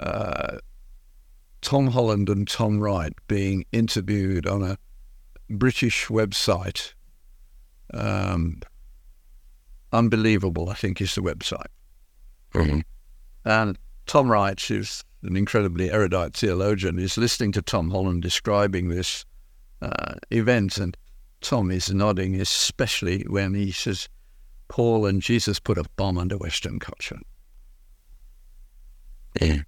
uh, 0.00 0.58
Tom 1.60 1.88
Holland 1.88 2.28
and 2.28 2.46
Tom 2.48 2.80
Wright 2.80 3.12
being 3.26 3.64
interviewed 3.72 4.46
on 4.46 4.62
a 4.62 4.78
British 5.50 6.06
website. 6.06 6.92
Um, 7.92 8.60
Unbelievable, 9.92 10.68
I 10.68 10.74
think, 10.74 11.00
is 11.00 11.14
the 11.14 11.22
website. 11.22 11.68
Mm-hmm. 12.52 12.80
And 13.44 13.78
Tom 14.06 14.30
Wright, 14.30 14.60
who's 14.60 15.02
an 15.22 15.36
incredibly 15.36 15.90
erudite 15.90 16.34
theologian, 16.34 16.98
is 16.98 17.16
listening 17.16 17.52
to 17.52 17.62
Tom 17.62 17.90
Holland 17.90 18.22
describing 18.22 18.88
this 18.88 19.24
uh, 19.80 20.14
event, 20.30 20.76
and 20.76 20.96
Tom 21.40 21.70
is 21.70 21.90
nodding, 21.92 22.38
especially 22.40 23.24
when 23.28 23.54
he 23.54 23.72
says, 23.72 24.08
Paul 24.68 25.06
and 25.06 25.22
Jesus 25.22 25.58
put 25.58 25.78
a 25.78 25.84
bomb 25.96 26.18
under 26.18 26.36
Western 26.36 26.78
culture. 26.78 27.18
Yeah. 29.40 29.62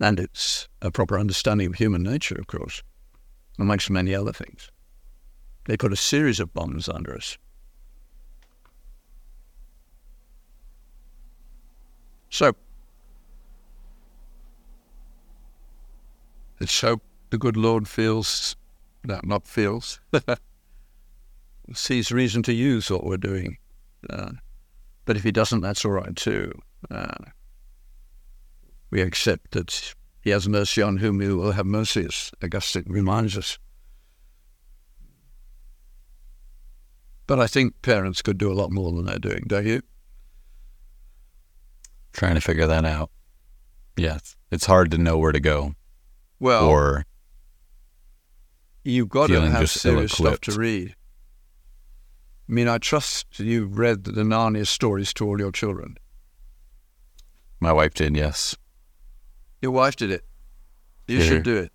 And 0.00 0.18
it's 0.18 0.66
a 0.80 0.90
proper 0.90 1.18
understanding 1.18 1.66
of 1.66 1.74
human 1.74 2.02
nature, 2.02 2.36
of 2.38 2.46
course, 2.46 2.82
amongst 3.58 3.90
many 3.90 4.14
other 4.14 4.32
things. 4.32 4.70
They 5.66 5.76
put 5.76 5.92
a 5.92 5.96
series 5.96 6.40
of 6.40 6.54
bombs 6.54 6.88
under 6.88 7.14
us. 7.14 7.36
So, 12.30 12.52
let's 16.60 16.80
hope 16.80 17.02
the 17.30 17.38
good 17.38 17.56
Lord 17.56 17.86
feels, 17.86 18.56
no, 19.04 19.20
not 19.22 19.46
feels, 19.46 20.00
sees 21.74 22.10
reason 22.10 22.42
to 22.44 22.52
use 22.52 22.90
what 22.90 23.04
we're 23.04 23.16
doing. 23.16 23.58
Uh, 24.08 24.32
but 25.04 25.16
if 25.16 25.24
he 25.24 25.32
doesn't, 25.32 25.60
that's 25.60 25.84
all 25.84 25.90
right 25.90 26.14
too. 26.16 26.52
Uh, 26.90 27.14
we 28.90 29.00
accept 29.00 29.52
that 29.52 29.94
he 30.20 30.30
has 30.30 30.48
mercy 30.48 30.82
on 30.82 30.98
whom 30.98 31.20
he 31.20 31.28
will 31.28 31.52
have 31.52 31.66
mercy, 31.66 32.04
as 32.04 32.30
Augustine 32.42 32.84
reminds 32.86 33.36
us. 33.38 33.58
But 37.26 37.38
I 37.38 37.46
think 37.46 37.80
parents 37.82 38.22
could 38.22 38.38
do 38.38 38.50
a 38.50 38.54
lot 38.54 38.72
more 38.72 38.90
than 38.92 39.04
they're 39.04 39.18
doing, 39.18 39.44
don't 39.46 39.66
you? 39.66 39.82
Trying 42.12 42.34
to 42.34 42.40
figure 42.40 42.66
that 42.66 42.84
out. 42.84 43.10
Yes. 43.96 44.36
It's 44.50 44.66
hard 44.66 44.90
to 44.90 44.98
know 44.98 45.16
where 45.16 45.30
to 45.30 45.38
go 45.38 45.74
Well, 46.40 46.68
or 46.68 47.06
you've 48.82 49.08
got 49.08 49.28
to 49.28 49.48
have 49.48 49.70
serious 49.70 50.12
stuff 50.12 50.40
to 50.40 50.52
read. 50.52 50.96
I 52.48 52.52
mean, 52.52 52.66
I 52.66 52.78
trust 52.78 53.38
you've 53.38 53.78
read 53.78 54.02
the 54.02 54.22
Narnia 54.22 54.66
stories 54.66 55.14
to 55.14 55.26
all 55.26 55.38
your 55.38 55.52
children. 55.52 55.98
my 57.60 57.72
wife 57.72 57.94
did, 57.94 58.16
yes. 58.16 58.56
Your 59.60 59.72
wife 59.72 59.96
did 59.96 60.10
it. 60.10 60.24
You 61.06 61.18
Yeah. 61.18 61.24
should 61.24 61.42
do 61.42 61.56
it. 61.56 61.72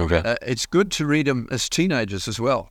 Okay. 0.00 0.18
Uh, 0.18 0.36
it's 0.42 0.66
good 0.66 0.90
to 0.92 1.06
read 1.06 1.26
them 1.26 1.46
as 1.50 1.68
teenagers 1.68 2.26
as 2.26 2.40
well. 2.40 2.70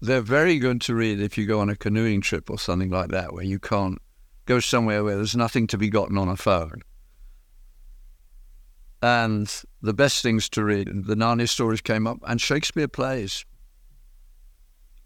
They're 0.00 0.22
very 0.22 0.58
good 0.58 0.80
to 0.82 0.94
read 0.94 1.20
if 1.20 1.36
you 1.36 1.46
go 1.46 1.60
on 1.60 1.68
a 1.68 1.76
canoeing 1.76 2.20
trip 2.20 2.50
or 2.50 2.58
something 2.58 2.90
like 2.90 3.10
that, 3.10 3.32
where 3.32 3.44
you 3.44 3.58
can't 3.58 3.98
go 4.46 4.58
somewhere 4.58 5.04
where 5.04 5.16
there's 5.16 5.36
nothing 5.36 5.66
to 5.68 5.78
be 5.78 5.88
gotten 5.88 6.16
on 6.18 6.28
a 6.28 6.36
phone. 6.36 6.80
And 9.02 9.62
the 9.80 9.94
best 9.94 10.22
things 10.22 10.48
to 10.50 10.64
read, 10.64 10.88
the 10.88 11.14
Narnia 11.14 11.48
stories 11.48 11.80
came 11.80 12.06
up, 12.06 12.18
and 12.26 12.40
Shakespeare 12.40 12.88
plays. 12.88 13.44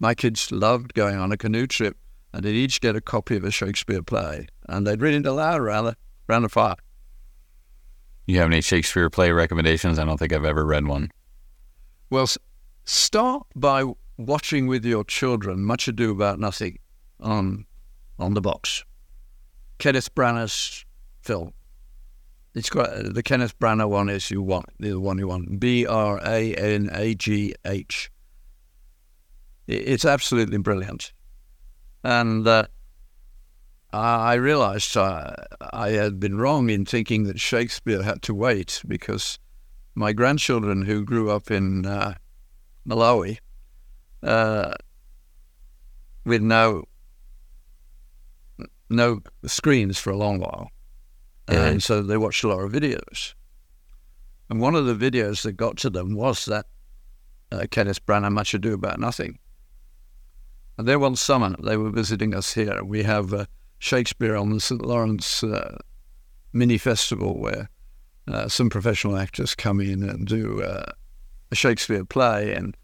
My 0.00 0.14
kids 0.14 0.50
loved 0.50 0.94
going 0.94 1.16
on 1.16 1.30
a 1.32 1.36
canoe 1.36 1.66
trip, 1.66 1.96
and 2.32 2.44
they'd 2.44 2.54
each 2.54 2.80
get 2.80 2.96
a 2.96 3.00
copy 3.00 3.36
of 3.36 3.44
a 3.44 3.50
Shakespeare 3.50 4.02
play, 4.02 4.48
and 4.68 4.86
they'd 4.86 5.00
read 5.00 5.14
it 5.14 5.26
aloud 5.26 5.60
around 5.60 5.84
the, 5.84 5.96
around 6.28 6.42
the 6.42 6.48
fire. 6.48 6.76
You 8.26 8.38
have 8.38 8.46
any 8.48 8.60
Shakespeare 8.62 9.10
play 9.10 9.30
recommendations? 9.32 9.98
I 9.98 10.04
don't 10.04 10.18
think 10.18 10.32
I've 10.32 10.44
ever 10.44 10.64
read 10.64 10.86
one. 10.86 11.10
Well, 12.10 12.26
start 12.84 13.46
by 13.54 13.84
watching 14.16 14.66
with 14.66 14.84
your 14.84 15.04
children 15.04 15.64
Much 15.64 15.88
Ado 15.88 16.10
About 16.10 16.38
Nothing 16.38 16.78
on 17.20 17.66
on 18.18 18.34
the 18.34 18.40
box. 18.40 18.84
Kenneth 19.78 20.14
Branagh's 20.14 20.84
film. 21.22 21.52
It's 22.54 22.70
got 22.70 22.90
uh, 22.90 23.10
the 23.10 23.22
Kenneth 23.22 23.58
Branagh 23.58 23.88
one 23.88 24.08
is 24.08 24.30
you 24.30 24.40
want 24.40 24.66
the 24.78 24.94
one 24.94 25.18
you 25.18 25.26
want. 25.26 25.58
B 25.58 25.86
R 25.86 26.20
A 26.24 26.54
N 26.54 26.88
A 26.92 27.14
G 27.14 27.54
H. 27.64 28.10
It's 29.66 30.04
absolutely 30.04 30.58
brilliant, 30.58 31.12
and 32.02 32.46
uh, 32.46 32.66
I 33.94 34.32
I 34.32 34.34
realised 34.34 34.96
uh, 34.96 35.34
I 35.72 35.90
had 35.90 36.18
been 36.18 36.36
wrong 36.38 36.70
in 36.70 36.84
thinking 36.84 37.24
that 37.24 37.40
Shakespeare 37.40 38.02
had 38.02 38.22
to 38.22 38.34
wait 38.34 38.82
because 38.86 39.38
my 39.94 40.12
grandchildren 40.12 40.82
who 40.82 41.04
grew 41.04 41.30
up 41.30 41.50
in 41.50 41.86
uh, 41.86 42.14
Malawi 42.88 43.38
uh, 44.22 44.74
with 46.24 46.42
no 46.42 46.84
no 48.90 49.20
screens 49.46 49.98
for 49.98 50.10
a 50.10 50.16
long 50.16 50.38
while, 50.40 50.70
Yeah. 51.48 51.66
and 51.66 51.82
so 51.82 52.02
they 52.02 52.16
watched 52.16 52.44
a 52.44 52.48
lot 52.48 52.60
of 52.60 52.72
videos. 52.72 53.34
And 54.50 54.60
one 54.60 54.74
of 54.74 54.84
the 54.86 54.94
videos 54.94 55.42
that 55.42 55.52
got 55.52 55.76
to 55.78 55.90
them 55.90 56.14
was 56.14 56.44
that 56.44 56.66
uh, 57.50 57.66
Kenneth 57.70 58.04
Branagh 58.04 58.32
Much 58.32 58.52
Ado 58.54 58.74
About 58.74 59.00
Nothing. 59.00 59.38
And 60.76 60.86
there 60.86 60.98
one 60.98 61.16
summer 61.16 61.54
they 61.62 61.76
were 61.76 61.90
visiting 61.90 62.34
us 62.34 62.52
here. 62.54 62.82
We 62.84 63.04
have 63.04 63.32
uh, 63.32 63.46
Shakespeare 63.84 64.34
on 64.34 64.48
the 64.48 64.60
St 64.60 64.80
Lawrence 64.80 65.42
uh, 65.42 65.76
mini 66.54 66.78
festival 66.78 67.38
where 67.38 67.68
uh, 68.26 68.48
some 68.48 68.70
professional 68.70 69.18
actors 69.18 69.54
come 69.54 69.78
in 69.78 70.02
and 70.02 70.26
do 70.26 70.62
uh, 70.62 70.90
a 71.50 71.54
Shakespeare 71.54 72.02
play 72.06 72.54
in 72.54 72.74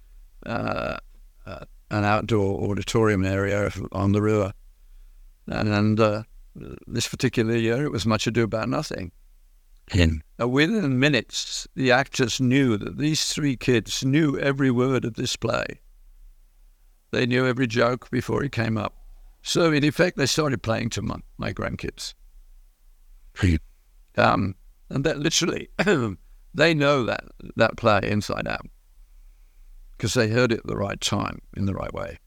uh, 0.45 0.99
uh, 1.47 1.65
an 1.91 2.05
outdoor 2.05 2.71
auditorium 2.71 3.25
area 3.25 3.73
on 3.93 4.13
the 4.13 4.21
river. 4.21 4.53
And, 5.47 5.71
and 5.71 5.99
uh, 5.99 6.23
this 6.87 7.09
particular 7.09 7.57
year, 7.57 7.83
it 7.83 7.93
was 7.93 8.05
Much 8.05 8.27
Ado 8.27 8.43
About 8.43 8.69
Nothing. 8.69 9.11
In 9.95 10.23
Uh, 10.39 10.49
within 10.49 10.99
minutes, 10.99 11.67
the 11.75 11.91
actors 11.91 12.41
knew 12.41 12.77
that 12.77 12.99
these 12.99 13.33
three 13.33 13.57
kids 13.57 14.05
knew 14.05 14.39
every 14.39 14.71
word 14.71 15.07
of 15.07 15.15
this 15.15 15.35
play. 15.35 15.81
They 17.11 17.25
knew 17.25 17.47
every 17.47 17.67
joke 17.67 18.11
before 18.11 18.45
it 18.45 18.53
came 18.53 18.77
up. 18.77 19.00
So, 19.43 19.73
in 19.73 19.85
effect, 19.85 20.17
they 20.17 20.27
started 20.27 20.63
playing 20.63 20.91
to 20.91 21.03
my, 21.03 21.17
my 21.39 21.53
grandkids. 21.53 22.15
Um, 24.17 24.55
and 24.91 25.05
that 25.05 25.19
literally, 25.19 25.69
they 26.55 26.75
know 26.75 27.05
that, 27.05 27.25
that 27.57 27.77
play 27.77 28.01
inside 28.05 28.47
out 28.47 28.67
because 29.97 30.15
they 30.15 30.29
heard 30.29 30.53
it 30.53 30.61
at 30.61 30.67
the 30.67 30.77
right 30.77 31.01
time 31.01 31.41
in 31.57 31.67
the 31.67 31.75
right 31.75 31.93
way. 31.93 32.19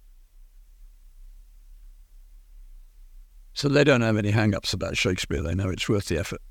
So 3.53 3.69
they 3.69 3.83
don't 3.83 4.01
have 4.01 4.17
any 4.17 4.31
hang 4.31 4.55
ups 4.55 4.73
about 4.73 4.97
Shakespeare. 4.97 5.41
They 5.41 5.53
know 5.55 5.69
it's 5.69 5.87
worth 5.87 6.07
the 6.07 6.17
effort. 6.17 6.41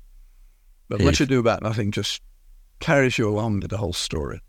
But 0.87 1.01
what 1.01 1.19
you 1.19 1.25
do 1.25 1.39
about 1.39 1.61
nothing 1.61 1.91
just 1.91 2.21
carries 2.79 3.17
you 3.17 3.27
along 3.27 3.61
with 3.61 3.69
the 3.69 3.77
whole 3.77 3.93
story. 3.93 4.41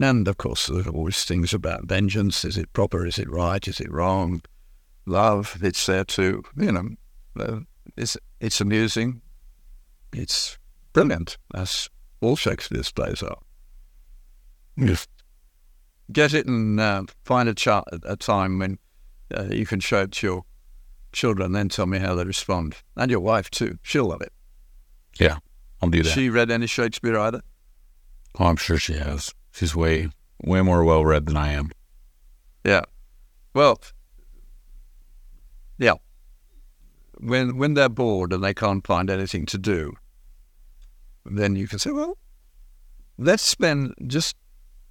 And 0.00 0.28
of 0.28 0.36
course, 0.36 0.66
there 0.66 0.86
are 0.86 0.94
always 0.94 1.24
things 1.24 1.52
about 1.52 1.86
vengeance. 1.86 2.44
Is 2.44 2.56
it 2.56 2.72
proper? 2.72 3.06
Is 3.06 3.18
it 3.18 3.30
right? 3.30 3.66
Is 3.66 3.80
it 3.80 3.90
wrong? 3.90 4.42
Love, 5.06 5.58
it's 5.62 5.84
there 5.86 6.04
too. 6.04 6.44
You 6.56 6.72
know, 6.72 6.88
uh, 7.38 7.60
it's, 7.96 8.16
it's 8.40 8.60
amusing. 8.60 9.22
It's 10.12 10.58
brilliant, 10.92 11.36
as 11.54 11.88
all 12.20 12.36
Shakespeare's 12.36 12.92
plays 12.92 13.22
are. 13.22 13.38
Yes. 14.76 15.06
Get 16.12 16.32
it 16.32 16.46
and 16.46 16.78
uh, 16.78 17.04
find 17.24 17.48
a, 17.48 17.54
cha- 17.54 17.84
a 18.04 18.16
time 18.16 18.58
when 18.58 18.78
uh, 19.36 19.44
you 19.50 19.66
can 19.66 19.80
show 19.80 20.02
it 20.02 20.12
to 20.12 20.26
your 20.26 20.44
children, 21.12 21.52
then 21.52 21.68
tell 21.68 21.86
me 21.86 21.98
how 21.98 22.14
they 22.14 22.24
respond. 22.24 22.76
And 22.96 23.10
your 23.10 23.20
wife, 23.20 23.50
too. 23.50 23.78
She'll 23.82 24.06
love 24.06 24.22
it. 24.22 24.32
Yeah, 25.18 25.38
I'll 25.82 25.90
do 25.90 26.02
that. 26.02 26.10
She 26.10 26.30
read 26.30 26.50
any 26.50 26.66
Shakespeare 26.66 27.18
either? 27.18 27.42
oh, 28.38 28.46
I'm 28.46 28.56
sure 28.56 28.78
she 28.78 28.94
has. 28.94 29.34
She's 29.58 29.74
way, 29.74 30.08
way 30.40 30.62
more 30.62 30.84
well 30.84 31.04
read 31.04 31.26
than 31.26 31.36
I 31.36 31.50
am. 31.50 31.72
Yeah. 32.64 32.82
Well, 33.54 33.80
yeah. 35.78 35.94
When 37.18 37.58
when 37.58 37.74
they're 37.74 37.88
bored 37.88 38.32
and 38.32 38.44
they 38.44 38.54
can't 38.54 38.86
find 38.86 39.10
anything 39.10 39.46
to 39.46 39.58
do, 39.58 39.94
then 41.26 41.56
you 41.56 41.66
can 41.66 41.80
say, 41.80 41.90
well, 41.90 42.16
let's 43.18 43.42
spend 43.42 43.94
just 44.06 44.36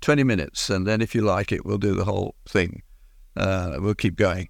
20 0.01 0.26
minutes, 0.26 0.70
and 0.70 0.86
then 0.86 1.01
if 1.01 1.15
you 1.15 1.22
like 1.22 1.53
it, 1.53 1.65
we'll 1.65 1.78
do 1.78 1.95
the 1.95 2.03
whole 2.03 2.36
thing. 2.45 2.84
Uh, 3.38 3.78
we'll 3.80 3.95
keep 3.95 4.18
going. 4.18 4.49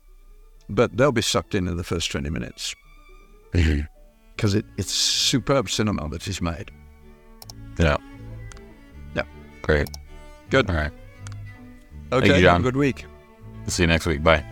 But 0.67 0.97
they'll 0.97 1.11
be 1.11 1.21
sucked 1.21 1.53
in 1.53 1.67
in 1.67 1.77
the 1.77 1.83
first 1.83 2.11
20 2.11 2.31
minutes 2.31 2.73
because 3.51 4.55
it, 4.55 4.65
it's 4.77 4.91
superb 4.91 5.69
cinema 5.69 6.09
that 6.09 6.27
is 6.27 6.41
made. 6.41 6.71
Yeah. 7.77 7.97
Yeah. 9.15 9.23
Great. 9.61 9.87
Good. 10.49 10.69
All 10.69 10.75
right. 10.75 10.91
Okay. 12.11 12.39
you, 12.39 12.47
have 12.47 12.61
a 12.61 12.63
good 12.63 12.77
week. 12.77 13.05
See 13.67 13.83
you 13.83 13.87
next 13.87 14.05
week. 14.05 14.23
Bye. 14.23 14.45